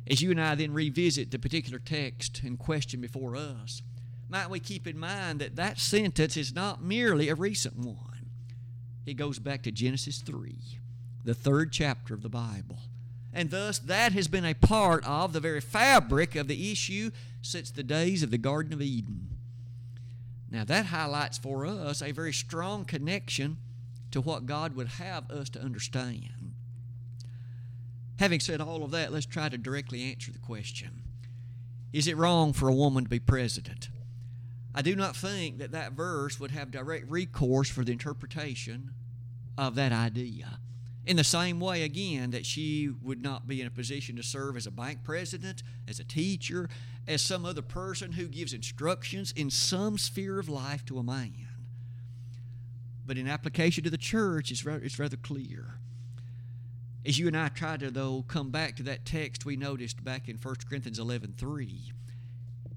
As 0.08 0.22
you 0.22 0.30
and 0.30 0.40
I 0.40 0.54
then 0.54 0.74
revisit 0.74 1.32
the 1.32 1.40
particular 1.40 1.80
text 1.80 2.44
in 2.44 2.56
question 2.56 3.02
before 3.02 3.36
us, 3.36 3.82
might 4.30 4.52
we 4.52 4.60
keep 4.60 4.86
in 4.86 5.00
mind 5.00 5.40
that 5.40 5.56
that 5.56 5.80
sentence 5.80 6.38
is 6.38 6.54
not 6.54 6.84
merely 6.84 7.30
a 7.30 7.36
recent 7.36 7.78
one. 7.78 8.30
It 9.08 9.16
goes 9.16 9.40
back 9.40 9.64
to 9.64 9.72
Genesis 9.72 10.20
3, 10.20 10.56
the 11.26 11.34
third 11.34 11.72
chapter 11.72 12.14
of 12.14 12.22
the 12.22 12.30
Bible. 12.30 12.78
And 13.34 13.50
thus, 13.50 13.80
that 13.80 14.12
has 14.12 14.28
been 14.28 14.46
a 14.46 14.54
part 14.54 15.06
of 15.06 15.32
the 15.32 15.40
very 15.40 15.62
fabric 15.62 16.36
of 16.36 16.48
the 16.48 16.72
issue 16.72 17.12
since 17.42 17.72
the 17.72 17.84
days 17.84 18.24
of 18.24 18.32
the 18.32 18.38
Garden 18.38 18.74
of 18.74 18.82
Eden. 18.82 19.30
Now, 20.50 20.66
that 20.66 20.88
highlights 20.88 21.38
for 21.38 21.66
us 21.66 22.02
a 22.02 22.12
very 22.12 22.34
strong 22.34 22.84
connection 22.84 23.58
to 24.12 24.20
what 24.20 24.46
God 24.46 24.76
would 24.76 24.88
have 24.88 25.32
us 25.32 25.50
to 25.52 25.62
understand. 25.62 26.54
Having 28.20 28.42
said 28.42 28.62
all 28.62 28.84
of 28.84 28.92
that, 28.92 29.14
let's 29.14 29.26
try 29.26 29.50
to 29.50 29.58
directly 29.58 30.04
answer 30.04 30.32
the 30.32 30.40
question 30.40 31.04
Is 31.94 32.08
it 32.08 32.18
wrong 32.18 32.52
for 32.54 32.68
a 32.68 32.76
woman 32.76 33.06
to 33.06 33.10
be 33.10 33.20
president? 33.20 33.90
I 34.76 34.82
do 34.82 34.96
not 34.96 35.16
think 35.16 35.58
that 35.58 35.72
that 35.72 35.94
verse 35.94 36.40
would 36.40 36.52
have 36.52 36.72
direct 36.72 37.10
recourse 37.10 37.70
for 37.70 37.84
the 37.84 37.92
interpretation 37.92 38.92
of 39.58 39.76
that 39.76 39.92
idea. 39.92 40.60
In 41.06 41.18
the 41.18 41.24
same 41.24 41.60
way, 41.60 41.82
again, 41.82 42.30
that 42.32 42.46
she 42.46 42.90
would 43.02 43.24
not 43.24 43.48
be 43.48 43.60
in 43.60 43.66
a 43.66 43.72
position 43.72 44.16
to 44.18 44.24
serve 44.24 44.56
as 44.56 44.68
a 44.68 44.72
bank 44.72 45.04
president, 45.04 45.64
as 45.88 46.00
a 46.00 46.04
teacher, 46.04 46.70
as 47.08 47.22
some 47.22 47.44
other 47.44 47.64
person 47.64 48.12
who 48.12 48.28
gives 48.28 48.54
instructions 48.54 49.32
in 49.36 49.50
some 49.50 49.98
sphere 49.98 50.38
of 50.38 50.48
life 50.48 50.86
to 50.86 51.00
a 51.00 51.04
man. 51.04 51.48
But 53.06 53.18
in 53.18 53.28
application 53.28 53.84
to 53.84 53.90
the 53.90 53.98
church, 53.98 54.52
it's 54.52 54.64
rather, 54.64 54.84
it's 54.84 55.00
rather 55.00 55.18
clear. 55.18 55.80
As 57.04 57.18
you 57.18 57.26
and 57.26 57.36
I 57.36 57.48
try 57.48 57.78
to, 57.78 57.90
though, 57.90 58.24
come 58.28 58.52
back 58.52 58.76
to 58.76 58.84
that 58.84 59.04
text 59.04 59.44
we 59.44 59.56
noticed 59.56 60.04
back 60.04 60.30
in 60.30 60.38
1 60.38 60.56
Corinthians 60.70 61.00
11 61.00 61.34
3, 61.36 61.92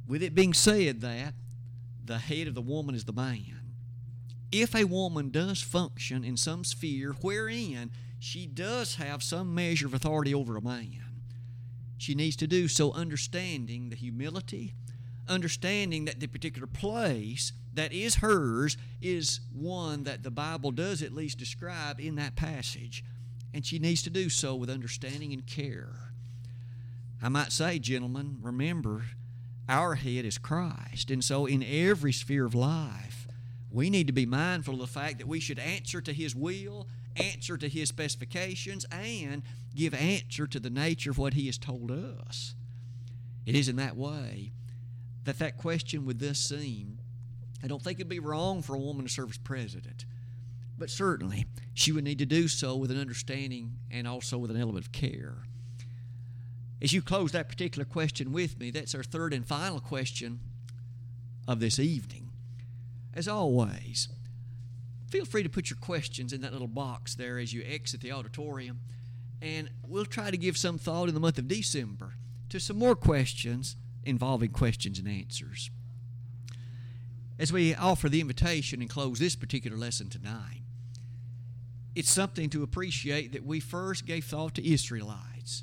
with 0.08 0.22
it 0.22 0.34
being 0.34 0.54
said 0.54 1.02
that 1.02 1.34
the 2.02 2.18
head 2.18 2.48
of 2.48 2.54
the 2.54 2.62
woman 2.62 2.94
is 2.94 3.04
the 3.04 3.12
man, 3.12 3.60
if 4.50 4.74
a 4.74 4.84
woman 4.84 5.30
does 5.30 5.60
function 5.60 6.24
in 6.24 6.38
some 6.38 6.64
sphere 6.64 7.12
wherein 7.20 7.90
she 8.24 8.46
does 8.46 8.94
have 8.94 9.22
some 9.22 9.54
measure 9.54 9.86
of 9.86 9.92
authority 9.92 10.32
over 10.32 10.56
a 10.56 10.62
man. 10.62 11.20
She 11.98 12.14
needs 12.14 12.36
to 12.36 12.46
do 12.46 12.68
so 12.68 12.90
understanding 12.92 13.90
the 13.90 13.96
humility, 13.96 14.72
understanding 15.28 16.06
that 16.06 16.20
the 16.20 16.26
particular 16.26 16.66
place 16.66 17.52
that 17.74 17.92
is 17.92 18.16
hers 18.16 18.78
is 19.02 19.40
one 19.52 20.04
that 20.04 20.22
the 20.22 20.30
Bible 20.30 20.70
does 20.70 21.02
at 21.02 21.12
least 21.12 21.36
describe 21.36 22.00
in 22.00 22.14
that 22.14 22.34
passage. 22.34 23.04
And 23.52 23.64
she 23.64 23.78
needs 23.78 24.02
to 24.04 24.10
do 24.10 24.30
so 24.30 24.54
with 24.54 24.70
understanding 24.70 25.34
and 25.34 25.46
care. 25.46 26.12
I 27.22 27.28
might 27.28 27.52
say, 27.52 27.78
gentlemen, 27.78 28.38
remember 28.40 29.04
our 29.68 29.96
head 29.96 30.24
is 30.24 30.38
Christ. 30.38 31.10
And 31.10 31.22
so, 31.22 31.44
in 31.44 31.62
every 31.62 32.12
sphere 32.12 32.46
of 32.46 32.54
life, 32.54 33.28
we 33.70 33.90
need 33.90 34.06
to 34.06 34.14
be 34.14 34.24
mindful 34.24 34.74
of 34.74 34.80
the 34.80 34.86
fact 34.86 35.18
that 35.18 35.28
we 35.28 35.40
should 35.40 35.58
answer 35.58 36.00
to 36.00 36.12
His 36.14 36.34
will, 36.34 36.88
answer 37.16 37.56
to 37.56 37.68
His 37.68 37.88
specifications, 37.88 38.84
and 38.90 39.42
give 39.74 39.94
answer 39.94 40.46
to 40.46 40.60
the 40.60 40.70
nature 40.70 41.10
of 41.10 41.18
what 41.18 41.34
He 41.34 41.46
has 41.46 41.58
told 41.58 41.90
us. 41.90 42.54
It 43.46 43.54
is 43.54 43.68
in 43.68 43.76
that 43.76 43.96
way 43.96 44.52
that 45.24 45.38
that 45.38 45.56
question 45.56 46.06
would 46.06 46.20
thus 46.20 46.38
seem 46.38 46.98
I 47.62 47.66
don't 47.66 47.82
think 47.82 47.98
it'd 47.98 48.10
be 48.10 48.18
wrong 48.18 48.60
for 48.60 48.74
a 48.74 48.78
woman 48.78 49.06
to 49.06 49.10
serve 49.10 49.30
as 49.30 49.38
president, 49.38 50.04
but 50.76 50.90
certainly 50.90 51.46
she 51.72 51.92
would 51.92 52.04
need 52.04 52.18
to 52.18 52.26
do 52.26 52.46
so 52.46 52.76
with 52.76 52.90
an 52.90 53.00
understanding 53.00 53.78
and 53.90 54.06
also 54.06 54.36
with 54.36 54.50
an 54.50 54.60
element 54.60 54.84
of 54.84 54.92
care. 54.92 55.44
As 56.82 56.92
you 56.92 57.00
close 57.00 57.32
that 57.32 57.48
particular 57.48 57.86
question 57.86 58.32
with 58.32 58.58
me, 58.58 58.70
that's 58.70 58.94
our 58.94 59.02
third 59.02 59.32
and 59.32 59.46
final 59.46 59.80
question 59.80 60.40
of 61.48 61.58
this 61.58 61.78
evening. 61.78 62.32
As 63.14 63.28
always, 63.28 64.08
feel 65.14 65.24
free 65.24 65.44
to 65.44 65.48
put 65.48 65.70
your 65.70 65.76
questions 65.76 66.32
in 66.32 66.40
that 66.40 66.50
little 66.50 66.66
box 66.66 67.14
there 67.14 67.38
as 67.38 67.52
you 67.52 67.62
exit 67.64 68.00
the 68.00 68.10
auditorium, 68.10 68.80
and 69.40 69.70
we'll 69.86 70.04
try 70.04 70.28
to 70.28 70.36
give 70.36 70.56
some 70.56 70.76
thought 70.76 71.06
in 71.06 71.14
the 71.14 71.20
month 71.20 71.38
of 71.38 71.46
December 71.46 72.14
to 72.48 72.58
some 72.58 72.76
more 72.76 72.96
questions 72.96 73.76
involving 74.02 74.50
questions 74.50 74.98
and 74.98 75.06
answers. 75.06 75.70
As 77.38 77.52
we 77.52 77.76
offer 77.76 78.08
the 78.08 78.20
invitation 78.20 78.80
and 78.80 78.90
close 78.90 79.20
this 79.20 79.36
particular 79.36 79.76
lesson 79.76 80.08
tonight, 80.08 80.62
it's 81.94 82.10
something 82.10 82.50
to 82.50 82.64
appreciate 82.64 83.30
that 83.34 83.46
we 83.46 83.60
first 83.60 84.06
gave 84.06 84.24
thought 84.24 84.56
to 84.56 84.68
Israelites. 84.68 85.62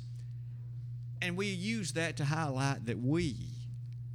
And 1.20 1.36
we 1.36 1.48
use 1.48 1.92
that 1.92 2.16
to 2.16 2.24
highlight 2.24 2.86
that 2.86 3.00
we, 3.00 3.36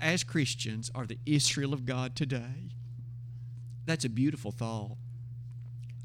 as 0.01 0.23
Christians, 0.23 0.89
are 0.95 1.05
the 1.05 1.19
Israel 1.27 1.75
of 1.75 1.85
God 1.85 2.15
today. 2.15 2.71
That's 3.85 4.03
a 4.03 4.09
beautiful 4.09 4.51
thought. 4.51 4.97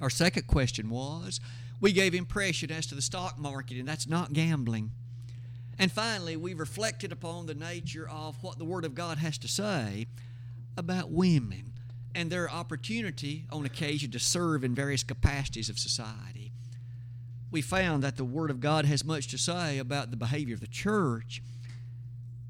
Our 0.03 0.11
second 0.11 0.49
question 0.49 0.91
was 0.91 1.41
we 1.81 1.93
gave 1.93 2.13
impression 2.13 2.73
as 2.73 2.87
to 2.89 2.97
the 2.97 3.01
stock 3.01 3.39
market, 3.39 3.79
and 3.79 3.87
that's 3.87 4.09
not 4.09 4.33
gambling. 4.33 4.91
And 5.79 5.93
finally, 5.93 6.37
we 6.37 6.55
reflected 6.55 7.13
upon 7.13 7.47
the 7.47 7.55
nature 7.55 8.09
of 8.11 8.37
what 8.43 8.59
the 8.59 8.65
Word 8.65 8.85
of 8.85 8.97
God 8.97 9.19
has 9.19 9.39
to 9.39 9.49
say 9.49 10.09
about 10.77 11.13
women 11.13 11.73
and 12.17 12.31
their 12.31 12.51
opportunity 12.51 13.47
on 13.53 13.65
occasion 13.65 14.11
to 14.11 14.19
serve 14.19 14.65
in 14.65 14.75
various 14.75 15.05
capacities 15.05 15.69
of 15.69 15.79
society. 15.79 16.51
We 17.53 17.63
found 17.63 18.03
that 18.03 18.17
the 18.17 18.25
Word 18.25 18.51
of 18.51 18.59
God 18.59 18.85
has 18.87 19.05
much 19.05 19.29
to 19.29 19.39
say 19.39 19.79
about 19.79 20.11
the 20.11 20.17
behavior 20.17 20.55
of 20.55 20.61
the 20.61 20.67
church, 20.67 21.43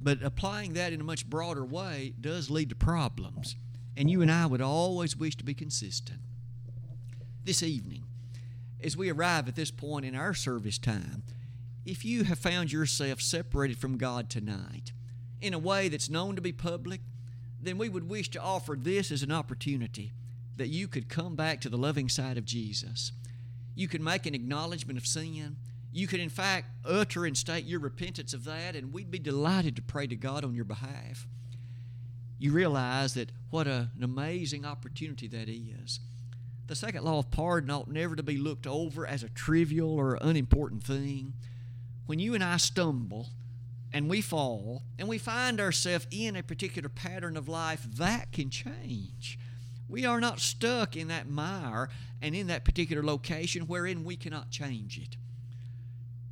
but 0.01 0.23
applying 0.23 0.73
that 0.73 0.95
in 0.95 1.03
a 1.03 1.05
much 1.05 1.29
broader 1.29 1.67
way 1.67 2.15
does 2.19 2.51
lead 2.51 2.71
to 2.71 2.75
problems. 2.75 3.57
And 3.95 4.11
you 4.11 4.23
and 4.23 4.33
I 4.33 4.47
would 4.47 4.63
always 4.63 5.19
wish 5.19 5.37
to 5.37 5.45
be 5.45 5.55
consistent. 5.55 6.21
This 7.45 7.63
evening, 7.63 8.05
as 8.83 8.97
we 8.97 9.11
arrive 9.11 9.49
at 9.49 9.57
this 9.57 9.73
point 9.73 10.05
in 10.05 10.15
our 10.15 10.33
service 10.33 10.79
time, 10.79 11.25
if 11.85 12.05
you 12.05 12.23
have 12.25 12.39
found 12.39 12.71
yourself 12.71 13.21
separated 13.21 13.79
from 13.79 13.99
God 13.99 14.31
tonight 14.31 14.93
in 15.41 15.53
a 15.53 15.59
way 15.59 15.89
that's 15.89 16.09
known 16.09 16.37
to 16.37 16.43
be 16.43 16.53
public, 16.53 17.01
then 17.61 17.79
we 17.79 17.89
would 17.89 18.09
wish 18.09 18.31
to 18.31 18.41
offer 18.41 18.77
this 18.79 19.11
as 19.11 19.25
an 19.25 19.33
opportunity 19.33 20.13
that 20.57 20.69
you 20.69 20.87
could 20.87 21.09
come 21.09 21.35
back 21.35 21.61
to 21.61 21.69
the 21.69 21.77
loving 21.77 22.09
side 22.09 22.39
of 22.39 22.45
Jesus. 22.45 23.11
You 23.75 23.89
could 23.89 24.01
make 24.01 24.25
an 24.25 24.37
acknowledgement 24.37 24.99
of 24.99 25.07
sin. 25.07 25.57
You 25.93 26.07
could, 26.07 26.21
in 26.21 26.29
fact, 26.29 26.69
utter 26.85 27.27
and 27.27 27.37
state 27.37 27.65
your 27.65 27.81
repentance 27.81 28.35
of 28.35 28.45
that, 28.45 28.77
and 28.77 28.93
we'd 28.93 29.11
be 29.11 29.19
delighted 29.19 29.75
to 29.77 29.83
pray 29.83 30.07
to 30.07 30.15
God 30.15 30.45
on 30.45 30.55
your 30.55 30.65
behalf. 30.65 31.27
You 32.39 32.53
realize 32.53 33.15
that 33.15 33.33
what 33.51 33.67
a, 33.67 33.91
an 33.97 34.05
amazing 34.05 34.65
opportunity 34.65 35.27
that 35.29 35.49
is. 35.49 35.99
The 36.67 36.75
second 36.75 37.05
law 37.05 37.19
of 37.19 37.31
pardon 37.31 37.71
ought 37.71 37.89
never 37.89 38.17
to 38.17 38.23
be 38.23 38.39
looked 38.39 38.67
over 38.67 39.07
as 39.07 39.23
a 39.23 39.29
trivial 39.29 39.91
or 39.91 40.19
unimportant 40.21 40.85
thing. 40.85 41.35
When 42.07 42.19
you 42.19 42.35
and 42.35 42.43
I 42.43 42.57
stumble, 42.57 43.29
and 43.93 44.09
we 44.09 44.21
fall 44.21 44.83
and 44.99 45.07
we 45.09 45.19
find 45.19 45.61
ourselves 45.61 46.07
in 46.11 46.37
a 46.37 46.43
particular 46.43 46.89
pattern 46.89 47.37
of 47.37 47.49
life, 47.49 47.87
that 47.97 48.33
can 48.33 48.51
change. 48.51 49.39
We 49.89 50.07
are 50.07 50.21
not 50.21 50.41
stuck 50.41 50.97
in 50.97 51.09
that 51.09 51.29
mire 51.29 51.91
and 52.23 52.35
in 52.35 52.47
that 52.47 52.65
particular 52.65 53.03
location 53.03 53.67
wherein 53.67 54.05
we 54.05 54.17
cannot 54.17 54.51
change 54.51 54.99
it. 54.99 55.17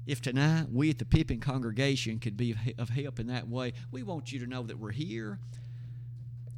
If 0.06 0.22
tonight 0.22 0.68
we 0.72 0.88
at 0.90 0.98
the 0.98 1.04
Pippin 1.04 1.40
congregation 1.40 2.18
could 2.18 2.36
be 2.36 2.56
of 2.78 2.88
help 2.88 3.20
in 3.20 3.26
that 3.26 3.48
way, 3.48 3.74
we 3.90 4.02
want 4.02 4.32
you 4.32 4.38
to 4.40 4.46
know 4.46 4.62
that 4.62 4.78
we're 4.78 4.92
here. 4.92 5.38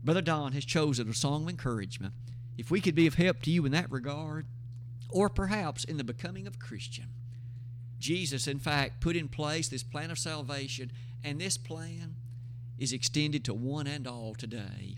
Brother 0.04 0.22
Don 0.22 0.52
has 0.52 0.64
chosen 0.64 1.08
a 1.10 1.14
song 1.14 1.42
of 1.42 1.48
encouragement. 1.48 2.14
If 2.56 2.70
we 2.70 2.80
could 2.80 2.94
be 2.94 3.06
of 3.06 3.14
help 3.14 3.42
to 3.42 3.50
you 3.50 3.64
in 3.64 3.72
that 3.72 3.90
regard, 3.90 4.46
or 5.10 5.28
perhaps 5.28 5.84
in 5.84 5.96
the 5.96 6.04
becoming 6.04 6.46
of 6.46 6.54
a 6.54 6.58
Christian, 6.58 7.08
Jesus, 7.98 8.46
in 8.46 8.58
fact, 8.58 9.00
put 9.00 9.16
in 9.16 9.28
place 9.28 9.68
this 9.68 9.82
plan 9.82 10.10
of 10.10 10.18
salvation, 10.18 10.90
and 11.22 11.40
this 11.40 11.56
plan 11.56 12.16
is 12.78 12.92
extended 12.92 13.44
to 13.44 13.54
one 13.54 13.86
and 13.86 14.06
all 14.06 14.34
today. 14.34 14.96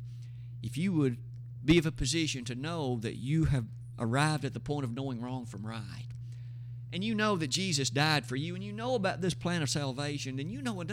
If 0.63 0.79
you 0.79 0.93
would 0.95 1.19
be 1.65 1.79
of 1.79 1.87
a 1.87 1.93
position 1.93 2.45
to 2.47 2.55
know 2.55 2.99
that 3.03 3.17
you 3.17 3.45
have 3.45 3.67
arrived 3.99 4.45
at 4.45 4.55
the 4.55 4.61
point 4.61 4.85
of 4.85 4.95
knowing 4.95 5.21
wrong 5.21 5.47
from 5.47 5.67
right, 5.67 6.07
and 6.93 7.03
you 7.03 7.15
know 7.15 7.37
that 7.37 7.49
Jesus 7.49 7.91
died 7.91 8.25
for 8.25 8.37
you, 8.37 8.55
and 8.55 8.63
you 8.65 8.73
know 8.73 8.95
about 8.95 9.21
this 9.21 9.35
plan 9.35 9.63
of 9.63 9.69
salvation, 9.69 10.37
then 10.37 10.49
you 10.49 10.63
know 10.63 10.81
enough 10.81 10.83